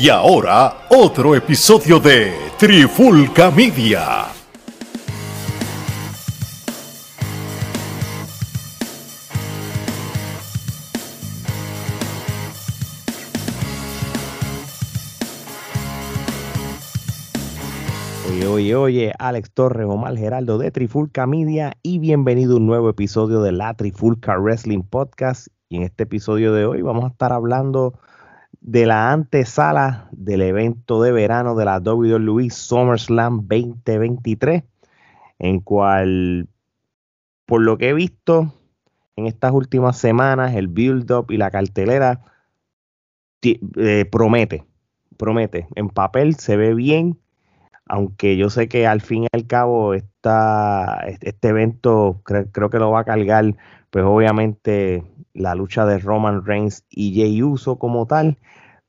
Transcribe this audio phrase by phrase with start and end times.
[0.00, 4.26] Y ahora, otro episodio de Trifulca Media.
[18.30, 22.88] Oye, oye, oye, Alex Torres, Omar Geraldo de Trifulca Media y bienvenido a un nuevo
[22.88, 25.48] episodio de la Trifulca Wrestling Podcast.
[25.68, 27.98] Y en este episodio de hoy vamos a estar hablando
[28.60, 34.64] de la antesala del evento de verano de la WWE SummerSlam 2023,
[35.38, 36.48] en cual,
[37.46, 38.52] por lo que he visto
[39.16, 42.20] en estas últimas semanas, el build-up y la cartelera
[43.42, 44.64] eh, promete,
[45.16, 45.68] promete.
[45.74, 47.18] En papel se ve bien,
[47.86, 52.90] aunque yo sé que al fin y al cabo esta, este evento creo que lo
[52.90, 53.56] va a cargar,
[53.90, 55.04] pues obviamente
[55.38, 58.38] la lucha de Roman Reigns y Jey Uso como tal,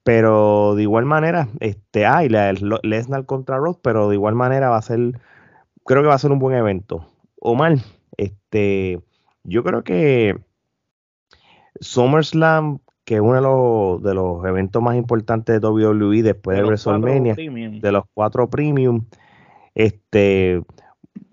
[0.03, 4.77] pero de igual manera, este, hay ah, Lesnar contra Roth, pero de igual manera va
[4.77, 5.20] a ser,
[5.85, 7.05] creo que va a ser un buen evento.
[7.40, 7.77] Omar,
[8.18, 9.01] este,
[9.43, 10.40] yo creo que
[11.79, 16.63] SummerSlam, que es uno de los, de los eventos más importantes de WWE después de,
[16.63, 19.05] WrestleMania, de los cuatro premium,
[19.76, 20.63] este,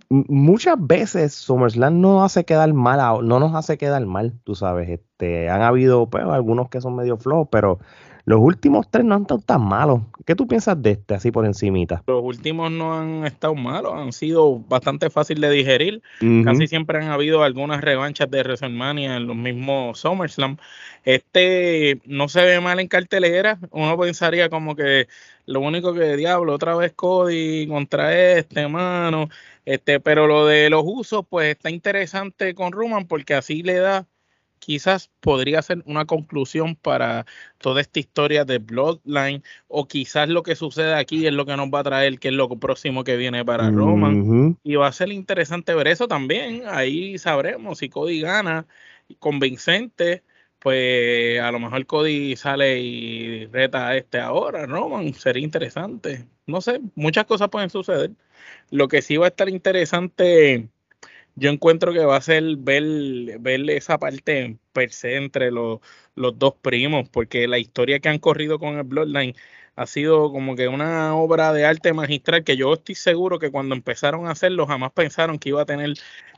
[0.09, 5.49] muchas veces SummerSlam no hace quedar mal, no nos hace quedar mal, tú sabes, este,
[5.49, 7.79] han habido pues, algunos que son medio flojos, pero
[8.27, 10.01] los últimos tres no han estado tan malos.
[10.27, 12.03] ¿Qué tú piensas de este, así por encimita?
[12.09, 16.03] Los últimos no han estado malos, han sido bastante fácil de digerir.
[16.45, 20.57] Casi siempre han habido algunas revanchas de WrestleMania en los mismos SummerSlam.
[21.05, 23.61] Este no se ve mal en cartelera.
[23.71, 25.07] Uno pensaría como que
[25.47, 29.29] lo único que diablo, otra vez Cody contra este, mano.
[29.65, 34.09] Este, pero lo de los usos, pues está interesante con Roman porque así le da
[34.59, 37.27] quizás podría ser una conclusión para
[37.59, 41.69] toda esta historia de Bloodline o quizás lo que sucede aquí es lo que nos
[41.69, 44.59] va a traer, que es lo próximo que viene para Roman.
[44.63, 46.63] Y va a ser interesante ver eso también.
[46.67, 48.67] Ahí sabremos si Cody gana
[49.19, 50.23] convincente.
[50.59, 55.15] Pues a lo mejor Cody sale y reta a este ahora, Roman.
[55.15, 56.27] Sería interesante.
[56.47, 58.11] No sé, muchas cosas pueden suceder.
[58.71, 60.69] Lo que sí va a estar interesante
[61.37, 65.81] yo encuentro que va a ser ver, ver esa parte per se entre los,
[66.15, 69.35] los dos primos, porque la historia que han corrido con el Bloodline
[69.77, 73.75] ha sido como que una obra de arte magistral que yo estoy seguro que cuando
[73.75, 75.93] empezaron a hacerlo jamás pensaron que iba a tener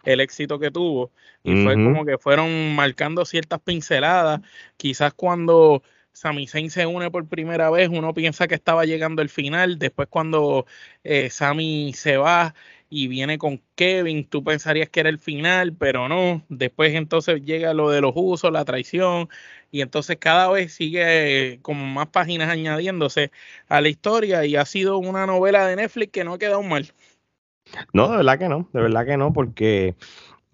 [0.04, 1.12] el éxito que tuvo.
[1.44, 4.41] Y fue como que fueron marcando ciertas pinceladas.
[4.76, 5.82] Quizás cuando
[6.12, 9.78] Sami Zayn se une por primera vez, uno piensa que estaba llegando el final.
[9.78, 10.66] Después cuando
[11.04, 12.54] eh, Sami se va
[12.91, 16.43] y viene con Kevin, tú pensarías que era el final, pero no.
[16.49, 19.28] Después entonces llega lo de los usos, la traición,
[19.71, 23.31] y entonces cada vez sigue como más páginas añadiéndose
[23.69, 26.93] a la historia y ha sido una novela de Netflix que no ha quedado mal.
[27.93, 29.94] No, de verdad que no, de verdad que no, porque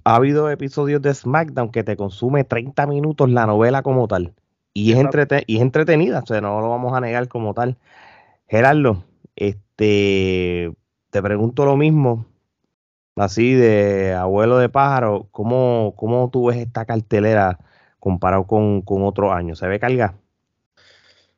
[0.04, 4.34] ha habido episodios de SmackDown que te consume 30 minutos la novela como tal.
[4.72, 4.98] Y es,
[5.46, 7.78] y es entretenida, o sea, no lo vamos a negar como tal.
[8.48, 9.04] Gerardo,
[9.36, 10.72] este,
[11.14, 12.26] te pregunto lo mismo,
[13.14, 17.60] así de abuelo de pájaro, ¿cómo, cómo tú ves esta cartelera
[18.00, 19.60] comparado con, con otros años?
[19.60, 20.16] ¿Se ve cargada?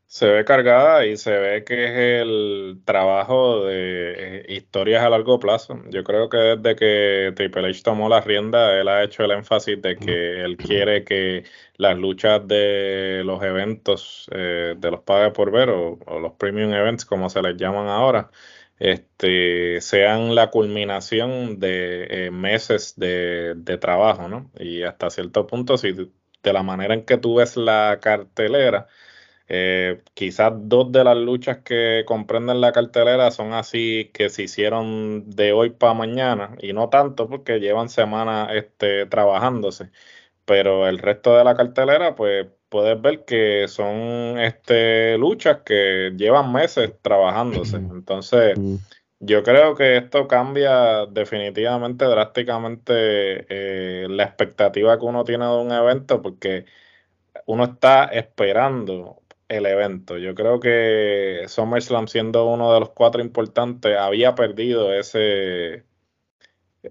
[0.06, 5.38] Se ve cargada y se ve que es el trabajo de eh, historias a largo
[5.38, 5.78] plazo.
[5.90, 9.82] Yo creo que desde que Triple H tomó la rienda, él ha hecho el énfasis
[9.82, 11.44] de que él quiere que
[11.76, 17.04] las luchas de los eventos eh, de los paga por ver o, los premium events,
[17.04, 18.30] como se les llaman ahora,
[18.78, 24.50] este, sean la culminación de eh, meses de, de, trabajo, ¿no?
[24.58, 28.88] Y hasta cierto punto, si de la manera en que tú ves la cartelera,
[29.48, 35.30] eh, quizás dos de las luchas que comprenden la cartelera son así que se hicieron
[35.30, 39.90] de hoy para mañana y no tanto porque llevan semanas este, trabajándose.
[40.44, 46.52] Pero el resto de la cartelera, pues puedes ver que son este, luchas que llevan
[46.52, 47.76] meses trabajándose.
[47.76, 48.58] Entonces,
[49.18, 52.92] yo creo que esto cambia definitivamente, drásticamente
[53.48, 56.66] eh, la expectativa que uno tiene de un evento porque
[57.46, 60.18] uno está esperando el evento.
[60.18, 65.85] Yo creo que SummerSlam, siendo uno de los cuatro importantes, había perdido ese,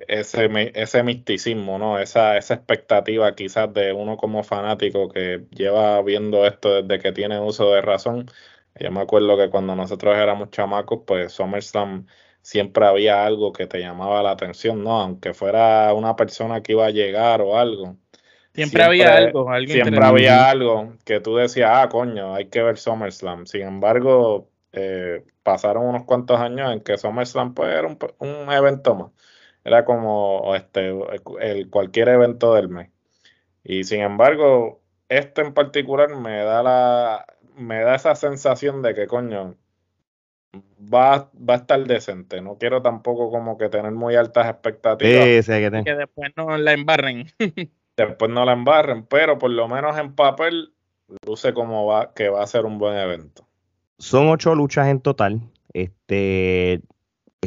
[0.08, 2.00] ese, ese misticismo, ¿no?
[2.00, 7.40] Esa, esa expectativa quizás de uno como fanático que lleva viendo esto desde que tiene
[7.40, 8.28] uso de razón.
[8.80, 12.08] Yo me acuerdo que cuando nosotros éramos chamacos, pues SummerSlam
[12.42, 15.02] siempre había algo que te llamaba la atención, ¿no?
[15.02, 17.98] Aunque fuera una persona que iba a llegar o algo
[18.56, 23.46] Siempre, había algo, siempre había algo que tú decías, ah, coño, hay que ver SummerSlam.
[23.46, 28.96] Sin embargo, eh, pasaron unos cuantos años en que SummerSlam pues, era un, un evento
[28.96, 29.12] más.
[29.66, 30.94] Era como este,
[31.42, 32.92] el, cualquier evento del mes.
[33.64, 34.80] Y sin embargo,
[35.10, 37.26] este en particular me da la
[37.58, 39.56] me da esa sensación de que coño
[40.94, 42.42] va, va a estar decente.
[42.42, 45.48] No quiero tampoco como que tener muy altas expectativas.
[45.48, 47.26] que, después no la embarren.
[47.98, 50.74] después no la embarren, pero por lo menos en papel
[51.26, 53.48] luce como va que va a ser un buen evento.
[53.98, 55.42] Son ocho luchas en total.
[55.74, 56.82] Este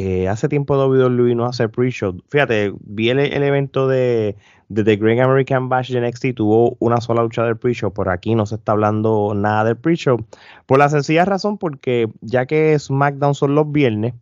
[0.00, 2.16] eh, hace tiempo WWE no hace pre-show.
[2.30, 4.36] Fíjate, vi el, evento de,
[4.72, 8.46] The Great American Bash de NXT, tuvo una sola lucha del pre-show, por aquí no
[8.46, 10.24] se está hablando nada del pre-show.
[10.66, 14.14] Por la sencilla razón porque ya que SmackDown son los viernes,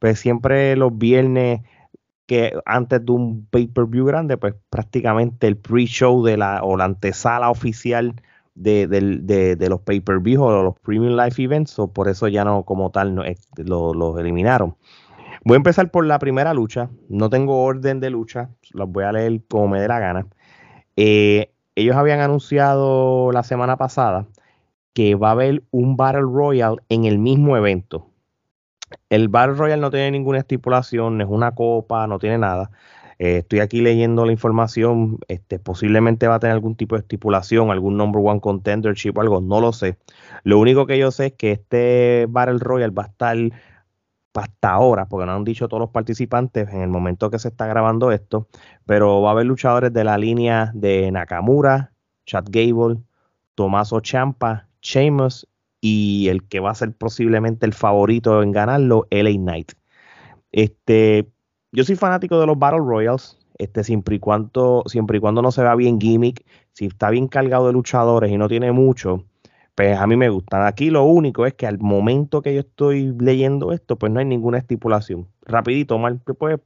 [0.00, 1.60] pues siempre los viernes
[2.26, 7.50] que antes de un pay-per-view grande, pues prácticamente el pre-show de la o la antesala
[7.50, 8.16] oficial
[8.56, 12.90] de, de, los pay-per-views o los premium live events, o por eso ya no como
[12.90, 13.22] tal no,
[13.94, 14.74] lo eliminaron.
[15.44, 16.90] Voy a empezar por la primera lucha.
[17.08, 18.50] No tengo orden de lucha.
[18.72, 20.26] Las voy a leer como me dé la gana.
[20.96, 24.26] Eh, ellos habían anunciado la semana pasada
[24.92, 28.10] que va a haber un Battle Royale en el mismo evento.
[29.08, 32.70] El Battle Royale no tiene ninguna estipulación, es una copa, no tiene nada.
[33.18, 35.18] Eh, estoy aquí leyendo la información.
[35.28, 39.40] Este, posiblemente va a tener algún tipo de estipulación, algún number one contendership o algo,
[39.40, 39.96] no lo sé.
[40.42, 43.36] Lo único que yo sé es que este Battle Royale va a estar
[44.34, 47.66] hasta ahora, porque no han dicho todos los participantes en el momento que se está
[47.66, 48.48] grabando esto,
[48.86, 51.92] pero va a haber luchadores de la línea de Nakamura,
[52.26, 52.98] Chad Gable,
[53.54, 55.46] Tomaso Champa, Sheamus
[55.80, 59.72] y el que va a ser posiblemente el favorito en ganarlo, LA Knight.
[60.52, 61.28] Este,
[61.72, 65.52] yo soy fanático de los Battle Royals, este, siempre y cuando, siempre y cuando no
[65.52, 69.24] se vea bien gimmick, si está bien cargado de luchadores y no tiene mucho,
[69.80, 70.66] pues a mí me gustan.
[70.66, 74.26] Aquí lo único es que al momento que yo estoy leyendo esto, pues no hay
[74.26, 75.26] ninguna estipulación.
[75.40, 76.60] Rapidito, Omar, ¿qué puedes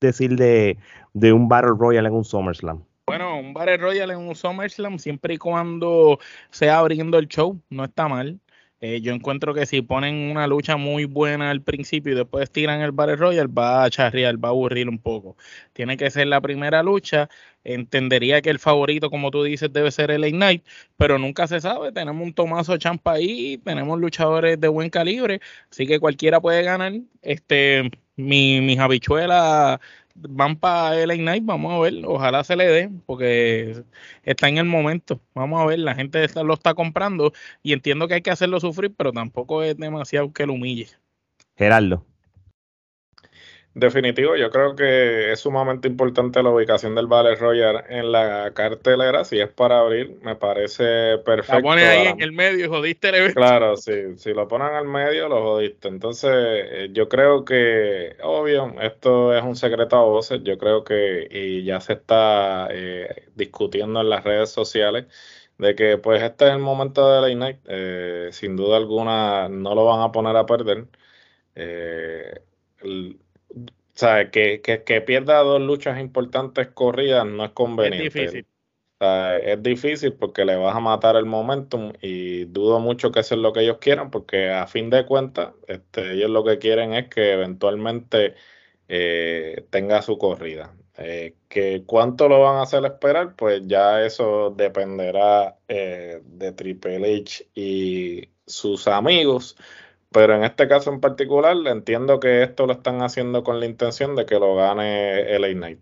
[0.00, 0.78] decir de,
[1.12, 2.84] de un Battle Royale en un SummerSlam?
[3.06, 7.84] Bueno, un Battle Royale en un SummerSlam, siempre y cuando sea abriendo el show, no
[7.84, 8.40] está mal.
[8.80, 12.80] Eh, yo encuentro que si ponen una lucha muy buena al principio y después tiran
[12.80, 15.36] el Battle Royale, va a charrear, va a aburrir un poco.
[15.72, 17.28] Tiene que ser la primera lucha.
[17.68, 20.64] Entendería que el favorito, como tú dices, debe ser el Ignite,
[20.96, 21.92] pero nunca se sabe.
[21.92, 26.92] Tenemos un Tomaso Champa ahí, tenemos luchadores de buen calibre, así que cualquiera puede ganar.
[27.20, 29.80] Este, mi, mis habichuelas
[30.14, 33.84] van para LA Knight, vamos a ver, ojalá se le dé, porque
[34.24, 37.32] está en el momento, vamos a ver, la gente lo está comprando
[37.62, 40.88] y entiendo que hay que hacerlo sufrir, pero tampoco es demasiado que lo humille.
[41.56, 42.04] Gerardo.
[43.78, 49.24] Definitivo, yo creo que es sumamente importante la ubicación del Battle Royale en la cartelera.
[49.24, 51.54] Si es para abrir, me parece perfecto.
[51.54, 53.38] La pones ahí en el medio jodiste el evento.
[53.38, 55.86] Claro, sí, si lo ponen al medio, lo jodiste.
[55.86, 60.40] Entonces, eh, yo creo que, obvio, esto es un secreto a voces.
[60.42, 65.06] Yo creo que, y ya se está eh, discutiendo en las redes sociales,
[65.56, 67.58] de que pues este es el momento de la Night.
[67.68, 70.86] Eh, sin duda alguna, no lo van a poner a perder.
[71.54, 73.27] El, o
[73.98, 78.06] sea, que, que, pierda dos luchas importantes corridas no es conveniente.
[78.06, 78.46] Es difícil.
[79.00, 83.20] O sea, es difícil porque le vas a matar el momentum y dudo mucho que
[83.20, 86.58] eso es lo que ellos quieran porque a fin de cuentas este, ellos lo que
[86.58, 88.34] quieren es que eventualmente
[88.88, 90.74] eh, tenga su corrida.
[90.96, 97.20] Eh, que cuánto lo van a hacer esperar, pues ya eso dependerá eh, de Triple
[97.20, 99.56] H y sus amigos.
[100.10, 104.16] Pero en este caso en particular, entiendo que esto lo están haciendo con la intención
[104.16, 105.80] de que lo gane LA Knight.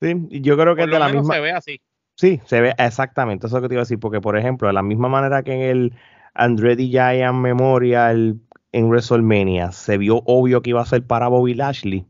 [0.00, 1.34] Sí, yo creo que de la misma.
[1.34, 1.80] Se ve así.
[2.14, 4.68] Sí, se ve exactamente, eso es lo que te iba a decir, porque por ejemplo,
[4.68, 5.94] de la misma manera que en el
[6.34, 8.38] Andretti Giant Memorial
[8.72, 12.06] en WrestleMania se vio obvio que iba a ser para Bobby Lashley,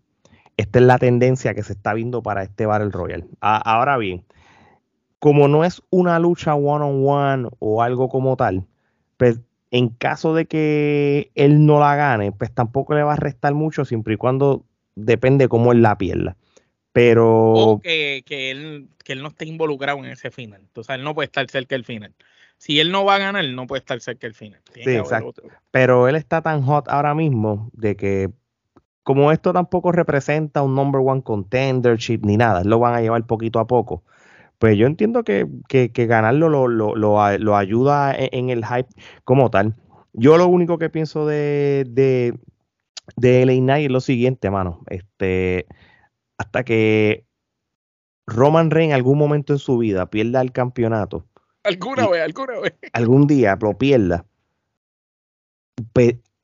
[0.56, 3.24] esta es la tendencia que se está viendo para este Battle Royal.
[3.40, 4.24] ahora bien,
[5.20, 8.66] como no es una lucha one on one o algo como tal,
[9.16, 13.54] pues en caso de que él no la gane, pues tampoco le va a restar
[13.54, 14.64] mucho, siempre y cuando
[14.96, 16.36] depende cómo él la pierda.
[16.92, 17.52] Pero.
[17.52, 20.60] O que, él, que él no esté involucrado en ese final.
[20.60, 22.12] Entonces, él no puede estar cerca del final.
[22.58, 24.60] Si él no va a ganar, él no puede estar cerca del final.
[24.74, 25.42] sí, exacto.
[25.70, 28.30] Pero él está tan hot ahora mismo de que,
[29.04, 33.60] como esto tampoco representa un number one contendership ni nada, lo van a llevar poquito
[33.60, 34.02] a poco
[34.60, 35.48] pues yo entiendo que,
[36.06, 38.90] ganarlo lo, ayuda e, en, el hype
[39.24, 39.74] como tal.
[40.12, 42.38] Yo lo único que pienso de, de,
[43.16, 44.84] de LA Knight es lo siguiente, mano.
[44.88, 45.66] Este,
[46.36, 47.24] hasta que
[48.26, 51.26] Roman Reigns en algún momento en su vida pierda el campeonato.
[51.64, 52.74] Alguna vez, alguna vez.
[52.92, 54.26] Algún día lo pierda.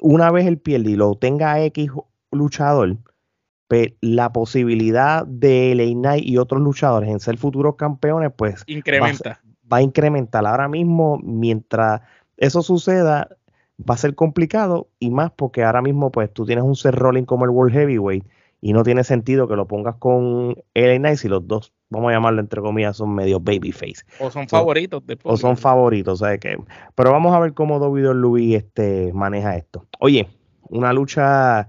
[0.00, 1.90] Una vez él pierde y lo tenga X
[2.32, 2.96] luchador,
[4.00, 9.40] la posibilidad de LA Knight y otros luchadores en ser futuros campeones, pues incrementa.
[9.70, 10.46] Va, a incrementar.
[10.46, 12.00] Ahora mismo, mientras
[12.36, 13.28] eso suceda,
[13.78, 17.24] va a ser complicado y más porque ahora mismo, pues tú tienes un ser rolling
[17.24, 18.24] como el World Heavyweight
[18.60, 22.14] y no tiene sentido que lo pongas con LA Knight si los dos, vamos a
[22.14, 24.04] llamarlo entre comillas, son medio babyface.
[24.20, 25.02] O son favoritos.
[25.24, 26.56] o son favoritos, ¿sabes qué?
[26.94, 29.86] Pero vamos a ver cómo WWE este, maneja esto.
[29.98, 30.28] Oye,
[30.68, 31.68] una lucha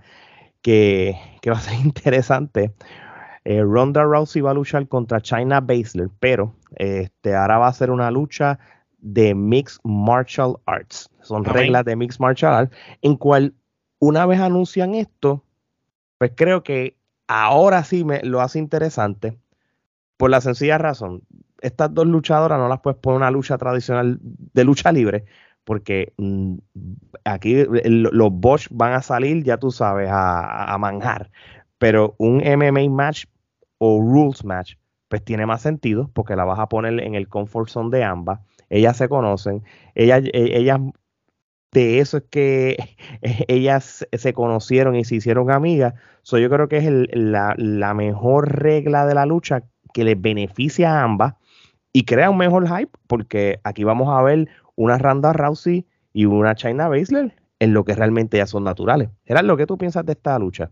[0.68, 2.74] que, va a ser interesante.
[3.46, 7.90] Eh, Ronda Rousey va a luchar contra China Baszler, pero este, ahora va a ser
[7.90, 8.60] una lucha
[8.98, 11.10] de Mixed Martial Arts.
[11.22, 13.54] Son reglas de Mixed Martial Arts, en cual
[14.00, 15.46] una vez anuncian esto,
[16.18, 16.98] pues creo que
[17.28, 19.38] ahora sí me lo hace interesante
[20.18, 21.22] por la sencilla razón.
[21.62, 25.26] Estas dos luchadoras no las puedes poner una lucha tradicional de lucha libre
[25.68, 26.60] porque mm,
[27.26, 31.30] aquí los Bosch van a salir, ya tú sabes, a, manjar.
[31.78, 33.26] Pero un MMA match
[33.78, 34.76] o rules match,
[35.10, 38.40] pues tiene más sentido porque la vas a poner en el comfort zone de ambas.
[38.70, 39.62] Ellas se conocen,
[39.94, 40.80] ellas, e, ellas
[41.74, 42.78] de eso es que
[43.50, 45.96] ellas se conocieron y se hicieron amigas.
[46.22, 50.94] So, yo creo que es la, la, mejor regla de la lucha que les beneficia
[50.94, 51.34] a ambas
[51.92, 54.48] y crea un mejor hype, porque aquí vamos a ver
[54.78, 59.10] una Randa Rousey y una China Baszler en lo que realmente ya son naturales.
[59.26, 60.72] ¿Era lo que tú piensas de esta lucha?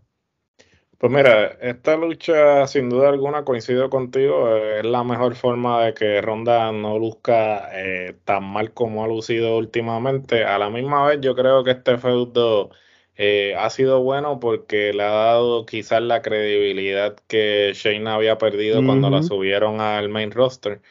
[0.97, 5.93] Pues mira, esta lucha sin duda alguna coincido contigo, eh, es la mejor forma de
[5.93, 10.45] que Ronda no luzca eh, tan mal como ha lucido últimamente.
[10.45, 12.69] A la misma vez yo creo que este feudo
[13.17, 18.83] eh, ha sido bueno porque le ha dado quizás la credibilidad que Shayna había perdido
[18.85, 20.81] cuando la subieron al main roster.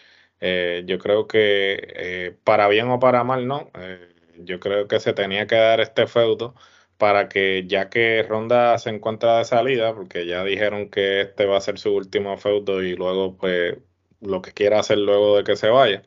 [0.40, 3.70] Eh, yo creo que eh, para bien o para mal, ¿no?
[3.78, 6.54] Eh, yo creo que se tenía que dar este feudo
[6.98, 11.58] para que ya que Ronda se encuentra de salida, porque ya dijeron que este va
[11.58, 13.78] a ser su último feudo y luego pues
[14.20, 16.02] lo que quiera hacer luego de que se vaya.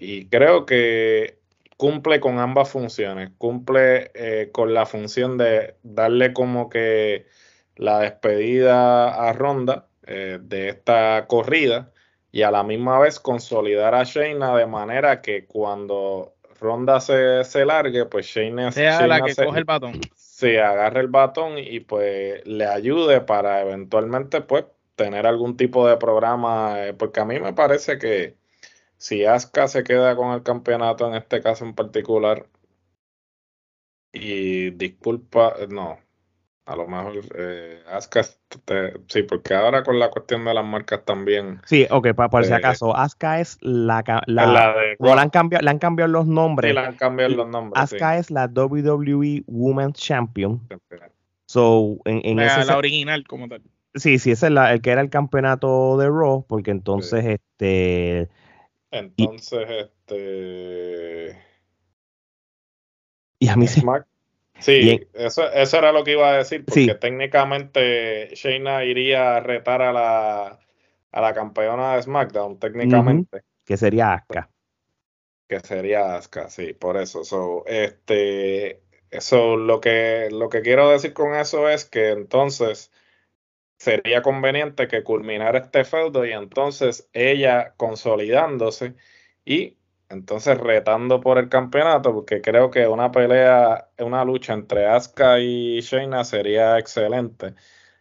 [0.00, 1.38] y creo que
[1.76, 4.12] cumple con ambas funciones, cumple
[4.52, 7.26] con la función de darle como que
[7.76, 11.93] la despedida a Ronda de esta corrida
[12.34, 17.64] y a la misma vez consolidar a Shayna de manera que cuando Ronda se, se
[17.64, 20.00] largue, pues Shayna sea la que coge el batón.
[20.16, 24.64] Se agarre el batón y pues le ayude para eventualmente pues
[24.96, 28.34] tener algún tipo de programa, eh, porque a mí me parece que
[28.96, 32.48] si Asuka se queda con el campeonato en este caso en particular,
[34.12, 36.00] y disculpa, no,
[36.66, 41.60] a lo mejor eh, Aska, sí, porque ahora con la cuestión de las marcas también.
[41.66, 44.02] Sí, ok, para, por si eh, acaso, Aska es la.
[44.26, 46.70] la, de, le, han cambiado, le han cambiado los nombres.
[46.70, 47.82] Sí, le han cambiado los nombres.
[47.82, 50.66] Aska es la WWE Women's Champion.
[51.46, 53.62] So, en, en ese, la original, como tal.
[53.94, 58.30] Sí, sí, ese es el que era el campeonato de Raw, porque entonces, este.
[58.90, 61.38] Entonces, este.
[63.38, 63.82] Y a mí se.
[64.58, 69.82] Sí, eso, eso era lo que iba a decir, porque técnicamente Shayna iría a retar
[69.82, 70.60] a la,
[71.12, 73.42] a la campeona de SmackDown, técnicamente.
[73.64, 74.48] Que sería Asuka.
[75.48, 77.24] Que sería Asuka, sí, por eso.
[77.24, 82.90] So, este, eso lo que, lo que quiero decir con eso es que entonces
[83.76, 88.94] sería conveniente que culminara este feudo y entonces ella consolidándose
[89.44, 95.40] y entonces retando por el campeonato, porque creo que una pelea, una lucha entre Asuka
[95.40, 97.54] y Shayna sería excelente.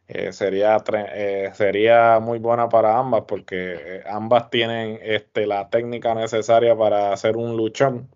[0.08, 0.84] Eh, sería,
[1.14, 7.14] eh, sería muy buena para ambas porque eh, ambas tienen este, la técnica necesaria para
[7.14, 8.10] hacer un luchón.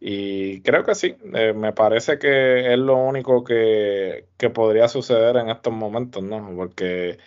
[0.00, 5.48] Y creo que sí, me parece que es lo único que, que, podría suceder en
[5.48, 6.54] estos momentos, ¿no?
[6.56, 7.18] Porque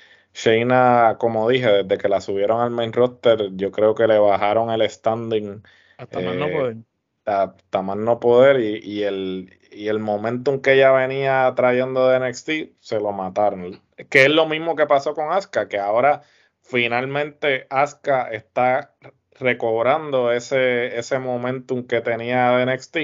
[0.41, 4.69] Shayna, como dije, desde que la subieron al main roster, yo creo que le bajaron
[4.69, 5.61] el standing.
[5.97, 6.77] Hasta más no eh, poder.
[7.25, 12.19] Hasta más no poder y, y, el, y el momentum que ella venía trayendo de
[12.19, 13.81] NXT se lo mataron.
[14.09, 16.21] Que es lo mismo que pasó con Asuka, que ahora
[16.61, 18.95] finalmente Asuka está
[19.39, 22.97] recobrando ese, ese momentum que tenía de NXT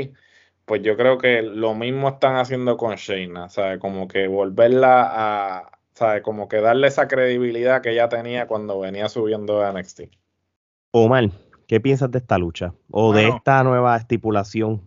[0.65, 3.77] pues yo creo que lo mismo están haciendo con Shayna, ¿sabes?
[3.77, 6.21] Como que volverla a, ¿sabes?
[6.21, 10.01] Como que darle esa credibilidad que ella tenía cuando venía subiendo de NXT.
[10.91, 11.29] Omar,
[11.67, 12.73] ¿qué piensas de esta lucha?
[12.91, 14.81] O de esta nueva estipulación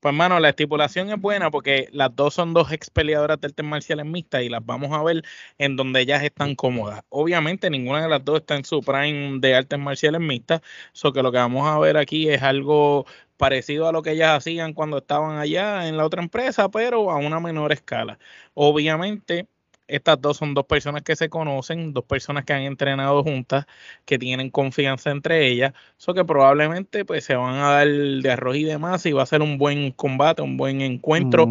[0.00, 3.64] Pues, mano, la estipulación es buena porque las dos son dos ex peleadoras de artes
[3.64, 5.22] marciales mixtas y las vamos a ver
[5.58, 7.02] en donde ellas están cómodas.
[7.10, 11.22] Obviamente, ninguna de las dos está en su prime de artes marciales mixtas, so que
[11.22, 14.98] lo que vamos a ver aquí es algo parecido a lo que ellas hacían cuando
[14.98, 18.18] estaban allá en la otra empresa, pero a una menor escala.
[18.54, 19.48] Obviamente,
[19.90, 23.66] estas dos son dos personas que se conocen, dos personas que han entrenado juntas,
[24.04, 28.56] que tienen confianza entre ellas, eso que probablemente pues se van a dar de arroz
[28.56, 31.48] y demás y va a ser un buen combate, un buen encuentro.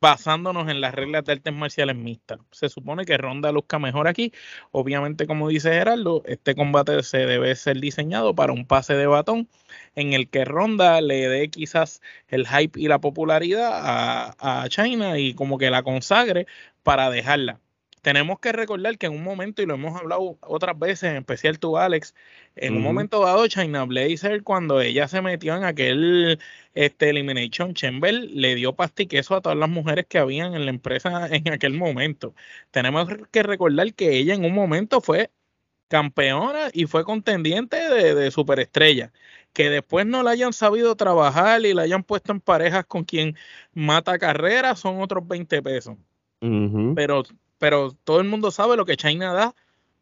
[0.00, 2.38] Basándonos en las reglas de artes marciales mixtas.
[2.50, 4.32] Se supone que Ronda luzca mejor aquí.
[4.72, 9.48] Obviamente, como dice Gerardo, este combate se debe ser diseñado para un pase de batón
[9.94, 15.18] en el que Ronda le dé quizás el hype y la popularidad a, a China
[15.18, 16.46] y como que la consagre
[16.82, 17.60] para dejarla.
[18.02, 21.58] Tenemos que recordar que en un momento, y lo hemos hablado otras veces, en especial
[21.58, 22.14] tú, Alex,
[22.56, 26.38] en un momento dado, China Blazer, cuando ella se metió en aquel
[26.74, 31.28] este, Elimination Chamber, le dio pastiqueso a todas las mujeres que habían en la empresa
[31.30, 32.34] en aquel momento.
[32.70, 35.30] Tenemos que recordar que ella en un momento fue
[35.88, 39.12] campeona y fue contendiente de, de superestrella.
[39.52, 43.36] Que después no la hayan sabido trabajar y la hayan puesto en parejas con quien
[43.74, 45.96] mata carreras son otros 20 pesos
[46.94, 47.22] pero,
[47.60, 49.54] pero todo el mundo sabe lo que China da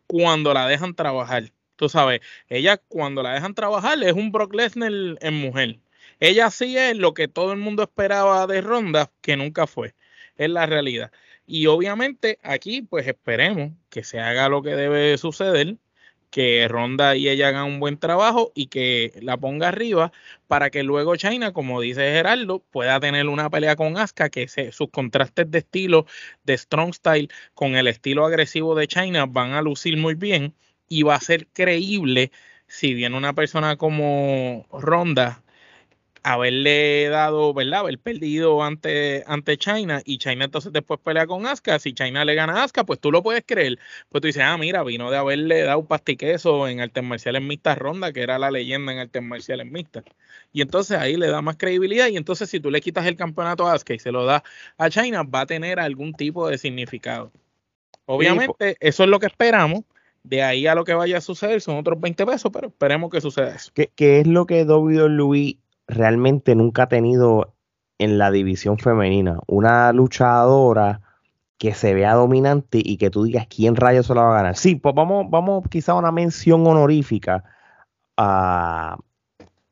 [0.07, 1.53] cuando la dejan trabajar.
[1.77, 5.81] Tú sabes, ella cuando la dejan trabajar es un Brock Lesnar en mujer.
[6.21, 9.95] Ella sí es lo que todo el mundo esperaba de Ronda, que nunca fue.
[10.37, 11.11] Es la realidad.
[11.47, 15.79] Y obviamente aquí, pues esperemos que se haga lo que debe suceder
[16.31, 20.13] que Ronda y ella hagan un buen trabajo y que la ponga arriba
[20.47, 24.91] para que luego China, como dice Gerardo, pueda tener una pelea con Asuka, que sus
[24.91, 26.07] contrastes de estilo
[26.45, 30.55] de Strong Style con el estilo agresivo de China van a lucir muy bien
[30.89, 32.33] y va a ser creíble
[32.67, 35.43] si viene una persona como Ronda
[36.23, 37.81] haberle dado, ¿verdad?
[37.81, 41.79] Haber perdido ante, ante China y China entonces después pelea con Asuka.
[41.79, 43.79] Si China le gana a Asuka, pues tú lo puedes creer.
[44.09, 48.13] Pues tú dices, ah, mira, vino de haberle dado pastiqueso en artes marciales mixtas ronda,
[48.13, 50.05] que era la leyenda en artes marciales mixtas.
[50.53, 52.09] Y entonces ahí le da más credibilidad.
[52.09, 54.43] Y entonces si tú le quitas el campeonato a Asuka y se lo das
[54.77, 57.33] a China, va a tener algún tipo de significado.
[58.07, 59.85] Obviamente, eso es lo que esperamos.
[60.23, 63.21] De ahí a lo que vaya a suceder son otros 20 pesos, pero esperemos que
[63.21, 63.71] suceda eso.
[63.75, 65.57] ¿Qué, qué es lo que Louis
[65.89, 67.55] realmente nunca ha tenido
[67.99, 69.41] en la división femenina.
[69.47, 71.01] Una luchadora
[71.59, 74.57] que se vea dominante y que tú digas quién rayos se la va a ganar.
[74.57, 77.43] Sí, pues vamos, vamos quizá a una mención honorífica
[78.17, 78.97] a,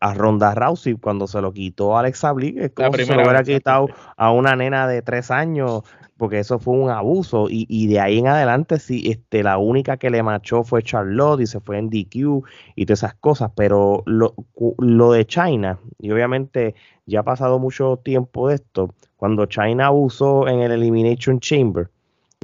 [0.01, 2.57] a Ronda Rousey cuando se lo quitó a Alexa Bliss.
[2.57, 5.83] Es como si se lo hubiera quitado a una nena de tres años
[6.17, 9.97] porque eso fue un abuso y, y, de ahí en adelante sí, este, la única
[9.97, 12.43] que le machó fue Charlotte y se fue en DQ
[12.75, 14.35] y todas esas cosas, pero lo,
[14.79, 16.75] lo de China, y obviamente
[17.05, 21.91] ya ha pasado mucho tiempo de esto, cuando China abusó en el Elimination Chamber,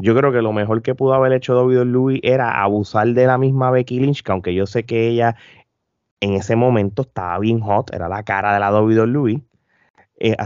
[0.00, 3.70] yo creo que lo mejor que pudo haber hecho Louis era abusar de la misma
[3.70, 5.36] Becky Lynch, que aunque yo sé que ella
[6.20, 9.42] en ese momento estaba bien hot, era la cara de la WWE,
[10.20, 10.36] eh,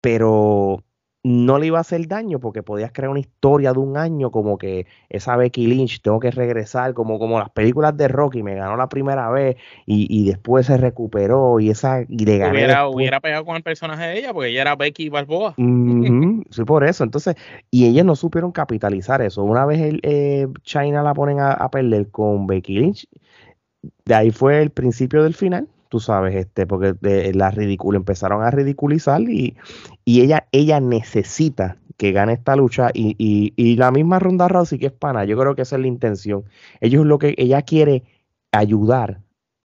[0.00, 0.82] pero
[1.24, 4.58] no le iba a hacer daño porque podías crear una historia de un año como
[4.58, 8.76] que esa Becky Lynch tengo que regresar como como las películas de Rocky me ganó
[8.76, 9.56] la primera vez
[9.86, 14.04] y, después se recuperó y esa y le gané hubiera, hubiera, pegado con el personaje
[14.04, 15.54] de ella porque ella era Becky Balboa.
[16.50, 17.04] Sí por eso.
[17.04, 17.36] Entonces
[17.70, 19.42] y ellos no supieron capitalizar eso.
[19.42, 23.06] Una vez el, eh, China la ponen a, a perder con Becky Lynch
[24.04, 28.42] de ahí fue el principio del final tú sabes, este, porque de, la ridícula empezaron
[28.42, 29.58] a ridiculizar y,
[30.06, 34.86] y, ella, ella necesita que gane esta lucha y, y, la misma Ronda Rousey que
[34.86, 36.44] es pana, yo creo que esa es la intención.
[36.80, 38.04] Ellos lo que ella quiere
[38.52, 39.20] ayudar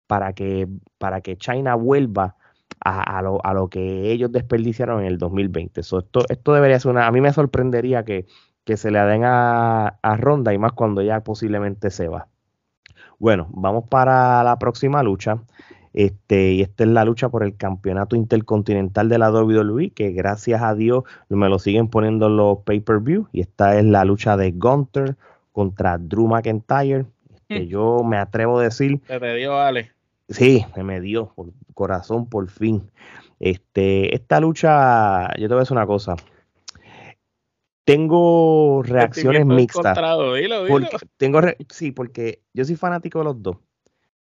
[0.07, 2.37] para que, para que China vuelva
[2.79, 5.81] a, a, lo, a lo que ellos desperdiciaron en el 2020.
[5.81, 8.27] esto, esto debería ser una, a mí me sorprendería que,
[8.65, 12.29] que se le den a, a Ronda y más cuando ella posiblemente se va.
[13.19, 15.43] Bueno, vamos para la próxima lucha.
[15.95, 20.63] Este, y esta es la lucha por el campeonato intercontinental de la WWE, que gracias
[20.63, 23.29] a Dios me lo siguen poniendo los pay-per-view.
[23.33, 25.17] Y esta es la lucha de Gunter
[25.53, 27.07] contra Drew McIntyre.
[27.35, 27.69] Este, hmm.
[27.69, 29.01] yo me atrevo a decir.
[29.07, 29.93] Se te dio, Ale.
[30.29, 32.91] Sí, me dio, por corazón, por fin.
[33.39, 36.17] Este, esta lucha, yo te voy a decir una cosa.
[37.85, 39.99] Tengo reacciones mixtas.
[41.17, 43.57] tengo sí, porque yo soy fanático de los dos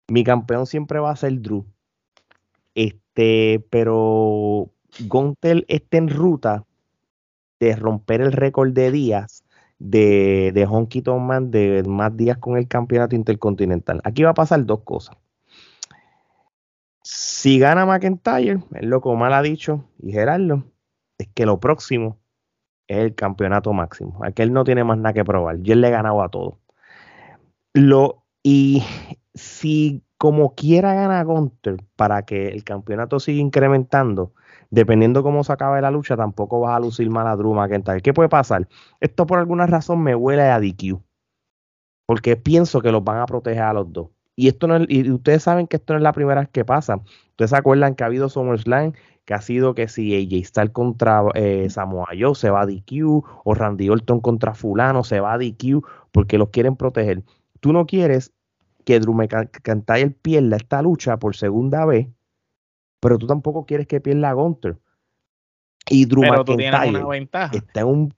[0.08, 1.66] mi campeón siempre va a ser Drew.
[2.76, 4.72] Este, pero
[5.08, 6.66] Gontel está en ruta
[7.60, 9.44] de romper el récord de días
[9.80, 14.02] de, de Honky Man de más días con el campeonato intercontinental.
[14.04, 15.18] Aquí va a pasar dos cosas.
[17.02, 20.66] Si Si gana McIntyre, es lo que mal ha dicho, y Gerardo,
[21.18, 22.20] es que lo próximo
[22.88, 24.20] es el campeonato máximo.
[24.24, 25.58] Aquel no tiene más nada que probar.
[25.62, 26.60] Yo le he ganado a todo.
[27.74, 28.84] Lo, y
[29.38, 34.34] si como quiera gana Gunter para que el campeonato siga incrementando,
[34.72, 38.02] dependiendo cómo se acabe la lucha, tampoco vas a lucir mal a Drew McIntyre.
[38.02, 38.68] ¿Qué puede pasar?
[39.00, 41.00] Esto por alguna razón me huele a DQ.
[42.06, 44.08] Porque pienso que los van a proteger a los dos.
[44.36, 47.02] Y esto no y ustedes saben que esto no es la primera vez que pasa.
[47.32, 48.94] Ustedes se acuerdan que ha habido SummerSlam
[49.26, 53.24] que ha sido que si AJ Styles contra eh, Samoa Joe se va a DQ
[53.44, 57.24] o Randy Orton contra fulano se va a DQ porque los quieren proteger.
[57.60, 58.32] Tú no quieres
[58.88, 62.08] que Drew McIntyre pierda esta lucha por segunda vez,
[63.02, 64.78] pero tú tampoco quieres que pierda a Gunter.
[65.90, 67.54] Y Drew pero tú tienes una ventaja.
[67.54, 68.14] Está en un...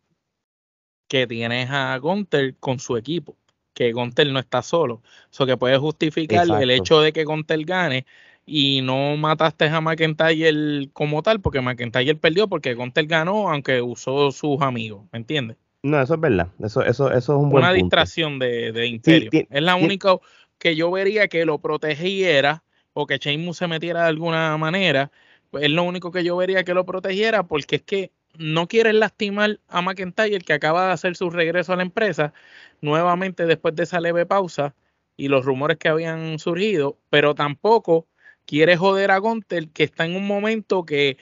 [1.07, 3.35] Que tienes a Gunter con su equipo,
[3.73, 5.01] que Gunter no está solo.
[5.31, 8.05] Eso que puede justificar el hecho de que Gunter gane
[8.45, 14.31] y no mataste a McIntyre como tal, porque McIntyre perdió porque Gunter ganó, aunque usó
[14.31, 15.57] sus amigos, ¿me entiendes?
[15.81, 16.49] No, eso es verdad.
[16.59, 19.31] Eso, eso, eso es un buen Una distracción de, de Imperio.
[19.31, 20.15] es la única
[20.59, 25.11] que yo vería que lo protegiera o que Sheamus se metiera de alguna manera.
[25.49, 28.99] Pues es lo único que yo vería que lo protegiera porque es que no quieren
[28.99, 32.33] lastimar a McIntyre que acaba de hacer su regreso a la empresa
[32.81, 34.75] nuevamente después de esa leve pausa
[35.17, 38.07] y los rumores que habían surgido, pero tampoco
[38.45, 41.17] quiere joder a Gunter que está en un momento que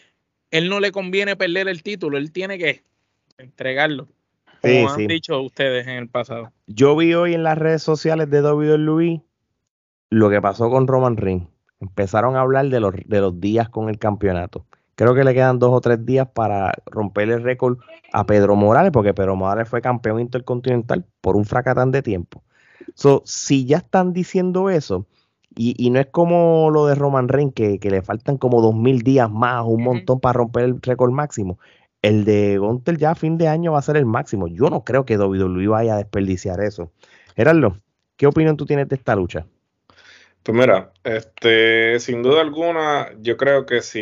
[0.52, 2.84] él no le conviene perder el título, él tiene que
[3.38, 4.08] entregarlo.
[4.62, 6.52] Como han dicho ustedes en el pasado.
[6.68, 9.22] Yo vi hoy en las redes sociales de WWE
[10.10, 11.48] lo que pasó con Roman Reigns.
[11.80, 14.66] Empezaron a hablar de los, de los días con el campeonato.
[14.96, 17.78] Creo que le quedan dos o tres días para romper el récord
[18.12, 22.44] a Pedro Morales, porque Pedro Morales fue campeón intercontinental por un fracatán de tiempo.
[22.96, 25.06] So, si ya están diciendo eso,
[25.56, 29.30] y, no es como lo de Roman Reigns, que, le faltan como dos mil días
[29.30, 31.60] más, un montón para romper el récord máximo.
[32.02, 34.48] El de Gunter ya a fin de año va a ser el máximo.
[34.48, 36.92] Yo no creo que WWE vaya a desperdiciar eso.
[37.36, 37.78] Gerardo,
[38.18, 39.48] ¿qué opinión tú tienes de esta lucha?
[40.48, 44.00] Pues mira, este, sin duda alguna, yo creo que si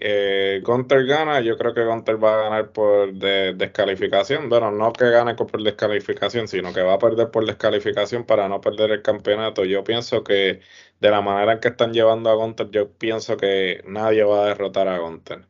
[0.00, 4.48] eh, Gunter gana, yo creo que Gunter va a ganar por descalificación.
[4.48, 8.60] Bueno, no que gane por descalificación, sino que va a perder por descalificación para no
[8.60, 9.64] perder el campeonato.
[9.64, 10.60] Yo pienso que
[11.00, 14.46] de la manera en que están llevando a Gunter, yo pienso que nadie va a
[14.46, 15.48] derrotar a Gunter.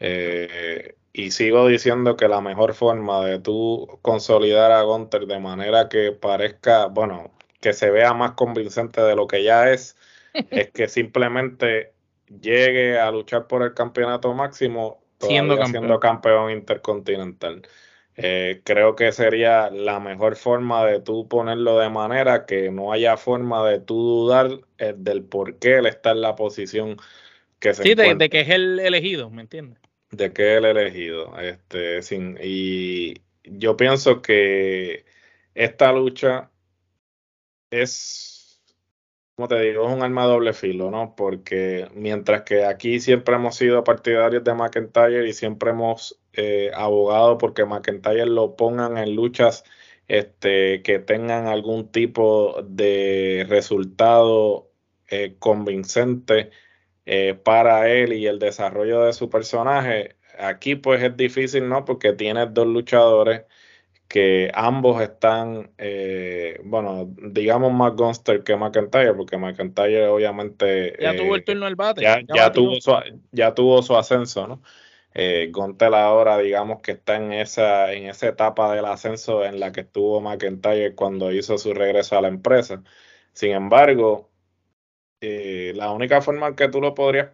[0.00, 5.88] Eh, y sigo diciendo que la mejor forma de tú consolidar a Gunter de manera
[5.88, 9.96] que parezca, bueno, que se vea más convincente de lo que ya es,
[10.32, 11.92] es que simplemente
[12.40, 16.50] llegue a luchar por el campeonato máximo siendo campeón.
[16.50, 17.62] intercontinental.
[18.16, 23.16] Eh, creo que sería la mejor forma de tú ponerlo de manera que no haya
[23.16, 26.96] forma de tú dudar eh, del por qué él está en la posición
[27.60, 29.78] que se Sí, de, que es el elegido, ¿me entiendes?
[30.10, 31.38] De que es el elegido.
[31.38, 35.04] Este, sin, y yo pienso que
[35.54, 36.50] esta lucha
[37.70, 38.62] es,
[39.34, 41.14] como te digo, es un arma doble filo, ¿no?
[41.16, 47.38] Porque mientras que aquí siempre hemos sido partidarios de McIntyre y siempre hemos eh, abogado
[47.38, 49.64] porque McIntyre lo pongan en luchas
[50.08, 54.70] este, que tengan algún tipo de resultado
[55.08, 56.50] eh, convincente
[57.06, 60.16] eh, para él y el desarrollo de su personaje.
[60.38, 61.84] Aquí pues es difícil, ¿no?
[61.84, 63.42] Porque tienes dos luchadores
[64.08, 70.96] que ambos están, eh, bueno, digamos más Gunster que McIntyre, porque McIntyre obviamente...
[70.98, 72.02] Ya tuvo el eh, turno al bate.
[72.02, 72.92] Ya, tuvo, su,
[73.32, 74.62] ya tuvo su ascenso, ¿no?
[75.12, 79.72] Eh, Gunter ahora, digamos que está en esa, en esa etapa del ascenso en la
[79.72, 82.82] que estuvo McIntyre cuando hizo su regreso a la empresa.
[83.34, 84.30] Sin embargo,
[85.20, 87.30] la única forma en que tú lo podrías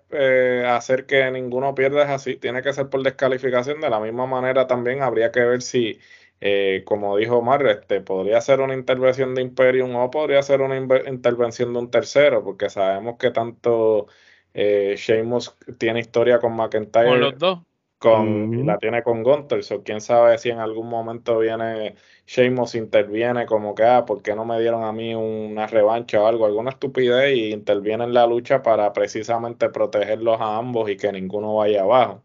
[0.66, 3.80] hacer que ninguno pierda es así, tiene que ser por descalificación.
[3.80, 6.00] De la misma manera también habría que ver si
[6.46, 10.76] eh, como dijo Omar, este, podría ser una intervención de Imperium o podría ser una
[10.76, 14.08] intervención de un tercero, porque sabemos que tanto
[14.52, 17.08] eh, Sheamus tiene historia con McIntyre.
[17.08, 17.60] Con los dos.
[17.96, 21.94] Con, La tiene con Gunter, o quién sabe si en algún momento viene
[22.26, 26.26] Sheamus interviene como que, ah, ¿por qué no me dieron a mí una revancha o
[26.26, 26.44] algo?
[26.44, 31.54] Alguna estupidez y interviene en la lucha para precisamente protegerlos a ambos y que ninguno
[31.54, 32.22] vaya abajo.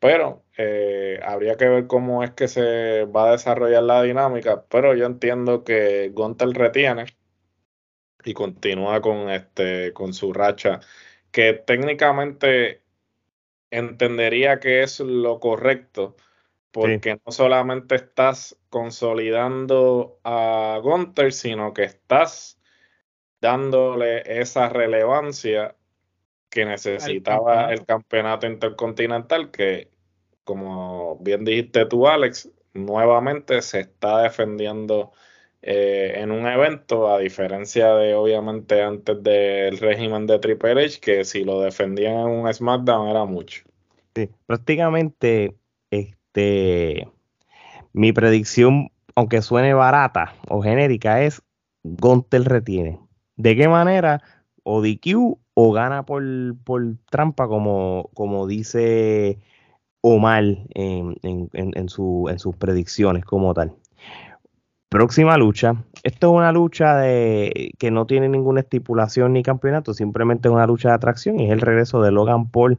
[0.00, 4.64] Pero eh, habría que ver cómo es que se va a desarrollar la dinámica.
[4.68, 7.06] Pero yo entiendo que Gunter retiene
[8.24, 10.80] y continúa con este con su racha
[11.30, 12.82] que técnicamente
[13.70, 16.16] entendería que es lo correcto
[16.70, 22.58] porque no solamente estás consolidando a Gunter sino que estás
[23.40, 25.76] dándole esa relevancia
[26.50, 29.88] que necesitaba el campeonato intercontinental, que
[30.44, 35.12] como bien dijiste tú, Alex, nuevamente se está defendiendo
[35.62, 41.24] eh, en un evento, a diferencia de obviamente antes del régimen de Triple H, que
[41.24, 43.62] si lo defendían en un SmackDown era mucho.
[44.14, 45.54] Sí, prácticamente
[45.90, 47.08] este
[47.92, 51.42] mi predicción, aunque suene barata o genérica, es
[51.82, 53.00] Gontel retiene.
[53.36, 54.22] ¿De qué manera?
[54.62, 56.22] O DQ o gana por,
[56.64, 59.38] por trampa, como, como dice
[60.00, 63.74] Omar en, en, en, su, en sus predicciones como tal.
[64.88, 65.84] Próxima lucha.
[66.02, 70.66] Esto es una lucha de que no tiene ninguna estipulación ni campeonato, simplemente es una
[70.66, 72.78] lucha de atracción y es el regreso de Logan Paul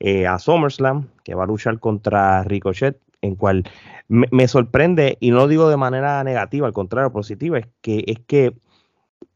[0.00, 3.64] eh, a SummerSlam, que va a luchar contra Ricochet, en cual
[4.08, 8.52] me, sorprende, y no digo de manera negativa, al contrario, positiva, es que, es que,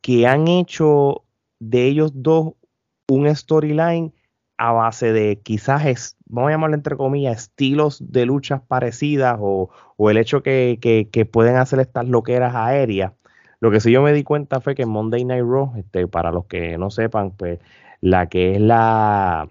[0.00, 1.22] que han hecho
[1.60, 2.54] de ellos dos
[3.08, 4.12] un storyline
[4.58, 9.70] a base de quizás, vamos a llamarlo entre comillas, estilos de luchas parecidas o,
[10.10, 13.12] el hecho que, que, pueden hacer estas loqueras aéreas.
[13.60, 16.30] Lo que sí yo me di cuenta fue que en Monday Night Raw, este, para
[16.30, 17.58] los que no sepan, pues
[18.00, 19.48] la que es la,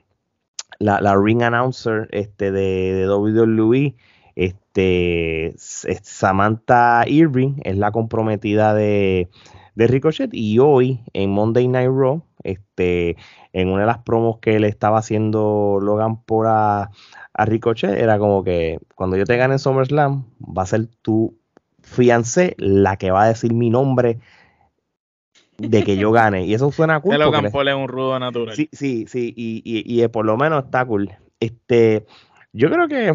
[0.79, 3.95] la, ring announcer este, de, de WWE,
[4.35, 9.29] este, Samantha Irving es la comprometida de,
[9.75, 13.17] de Ricochet y hoy en Monday Night Raw, este,
[13.53, 16.91] en una de las promos que le estaba haciendo Logan por a,
[17.37, 21.37] Ricochet, era como que cuando yo te gane en SummerSlam, va a ser tu
[21.81, 24.19] fiancé la que va a decir mi nombre
[25.57, 26.45] de que yo gane.
[26.45, 27.15] Y eso suena cool.
[27.19, 28.55] Logan Paul es un rudo natural.
[28.55, 31.11] Sí, sí, sí, y, y, y, por lo menos está cool.
[31.41, 32.05] Este,
[32.53, 33.13] yo creo que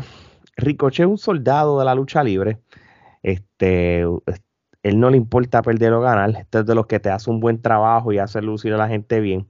[0.56, 2.58] Ricochet es un soldado de la lucha libre.
[3.22, 4.04] Este,
[4.82, 6.30] él no le importa perder o ganar.
[6.30, 8.88] Este es de los que te hace un buen trabajo y hace lucir a la
[8.88, 9.46] gente bien.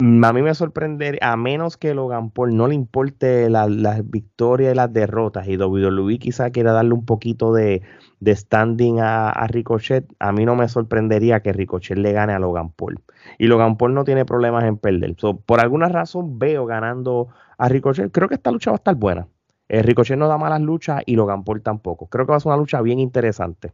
[0.00, 4.72] Mm, a mí me sorprendería, a menos que Logan Paul no le importe las victorias
[4.72, 7.82] y las derrotas, y WWE quizá quiera darle un poquito de,
[8.26, 13.00] standing a, Ricochet, a mí no me sorprendería que Ricochet le gane a Logan Paul.
[13.38, 15.14] Y Logan Paul no tiene problemas en perder.
[15.44, 18.10] por alguna razón veo ganando a Ricochet.
[18.10, 19.28] Creo que esta lucha va a estar buena.
[19.68, 22.06] Eh, Ricochet no da malas luchas y Logan Paul tampoco.
[22.08, 23.72] Creo que va a ser una lucha bien interesante.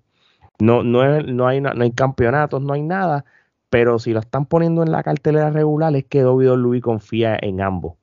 [0.59, 3.25] No, no, no, hay, no hay campeonatos, no hay nada,
[3.71, 7.95] pero si lo están poniendo en la cartelera regular es que WWE confía en ambos.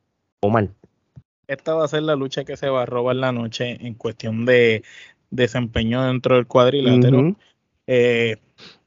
[0.42, 0.72] O mal.
[1.48, 4.46] Esta va a ser la lucha que se va a robar la noche en cuestión
[4.46, 4.84] de
[5.30, 7.36] desempeño dentro del cuadrilátero.
[7.88, 8.38] Eh,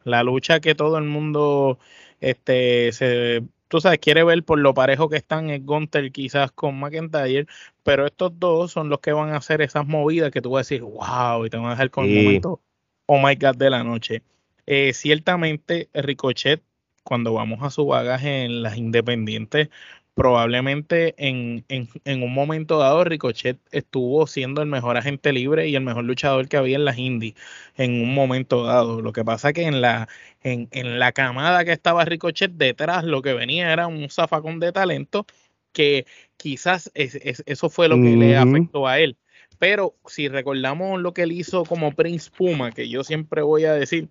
[0.05, 1.79] la lucha que todo el mundo
[2.21, 6.79] este se tú sabes, quiere ver por lo parejo que están es Gunter quizás con
[6.79, 7.47] McIntyre,
[7.83, 10.75] pero estos dos son los que van a hacer esas movidas que tú vas a
[10.75, 12.61] decir, wow, y te van a dejar con el momento
[13.07, 14.23] oh my god de la noche.
[14.67, 16.63] Eh, ciertamente, Ricochet,
[17.05, 19.69] cuando vamos a su bagaje en las independientes,
[20.15, 25.83] probablemente en, en, un momento dado Ricochet estuvo siendo el mejor agente libre y el
[25.83, 27.35] mejor luchador que había en las indies
[27.77, 29.03] en un momento dado.
[29.03, 30.09] Lo que pasa que en la,
[30.43, 34.73] en, en la camada que estaba Ricochet detrás lo que venía era un zafacón de
[34.73, 35.27] talento
[35.73, 36.07] que
[36.39, 39.19] quizás eso fue lo que le afectó a él.
[39.59, 43.73] Pero si recordamos lo que él hizo como Prince Puma, que yo siempre voy a
[43.73, 44.09] decir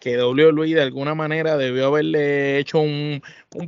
[0.00, 3.22] que WWE de alguna manera debió haberle hecho un,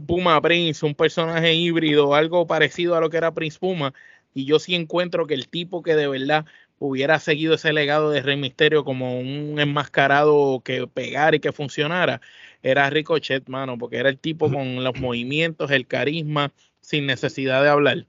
[0.07, 3.95] Puma Prince, un personaje híbrido, algo parecido a lo que era Prince Puma.
[4.35, 6.45] Y yo sí encuentro que el tipo que de verdad
[6.81, 12.21] hubiera seguido ese legado de Rey Misterio como un enmascarado que pegara y que funcionara,
[12.63, 17.69] era Ricochet, mano, porque era el tipo con los movimientos, el carisma, sin necesidad de
[17.69, 18.07] hablar.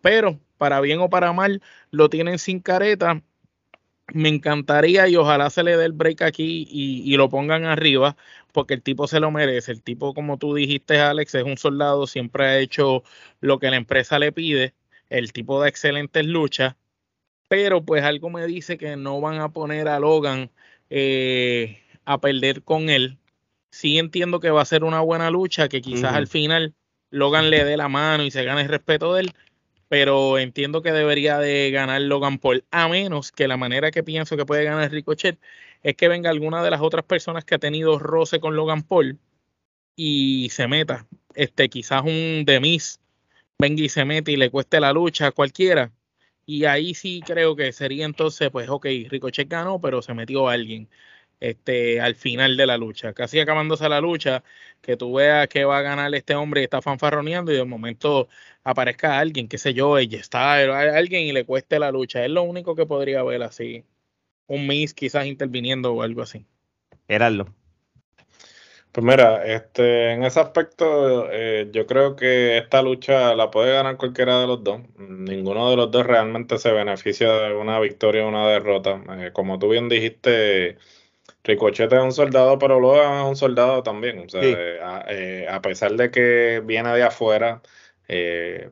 [0.00, 1.60] Pero para bien o para mal,
[1.94, 3.22] lo tienen sin careta.
[4.12, 8.16] Me encantaría y ojalá se le dé el break aquí y, lo pongan arriba,
[8.52, 9.72] porque el tipo se lo merece.
[9.72, 13.02] El tipo, como tú dijiste, Alex, es un soldado, siempre ha hecho
[13.40, 14.74] lo que la empresa le pide.
[15.08, 16.76] El tipo de excelentes luchas,
[17.48, 20.50] pero pues algo me dice que no van a poner a Logan
[20.90, 23.18] eh, a perder con él.
[23.70, 26.74] Sí entiendo que va a ser una buena lucha, que quizás al final
[27.10, 29.32] Logan le dé la mano y se gane el respeto de él,
[29.88, 34.36] pero entiendo que debería de ganar Logan Paul, a menos que la manera que pienso
[34.36, 35.38] que puede ganar Ricochet
[35.82, 39.18] es que venga alguna de las otras personas que ha tenido roce con Logan Paul
[39.96, 43.00] y se meta, este, quizás un Demis
[43.58, 45.92] venga y se mete y le cueste la lucha a cualquiera.
[46.46, 50.88] Y ahí sí creo que sería entonces, pues, ok, Ricochet ganó, pero se metió alguien
[51.40, 53.12] este, al final de la lucha.
[53.12, 54.42] Casi acabándose la lucha,
[54.80, 58.28] que tú veas que va a ganar este hombre y está fanfarroneando y de momento
[58.62, 62.24] aparezca alguien, qué sé yo, ella está, alguien y le cueste la lucha.
[62.24, 63.84] Es lo único que podría ver así.
[64.46, 66.46] Un Miss quizás interviniendo o algo así.
[67.08, 67.46] Gerardo.
[68.94, 73.96] Pues mira, este, en ese aspecto eh, yo creo que esta lucha la puede ganar
[73.96, 74.82] cualquiera de los dos.
[74.96, 79.02] Ninguno de los dos realmente se beneficia de una victoria o una derrota.
[79.18, 80.78] Eh, como tú bien dijiste,
[81.44, 84.18] Ricochet es un soldado, pero Logan es un soldado también.
[84.18, 87.62] O sea, eh, a, pesar de que viene de afuera,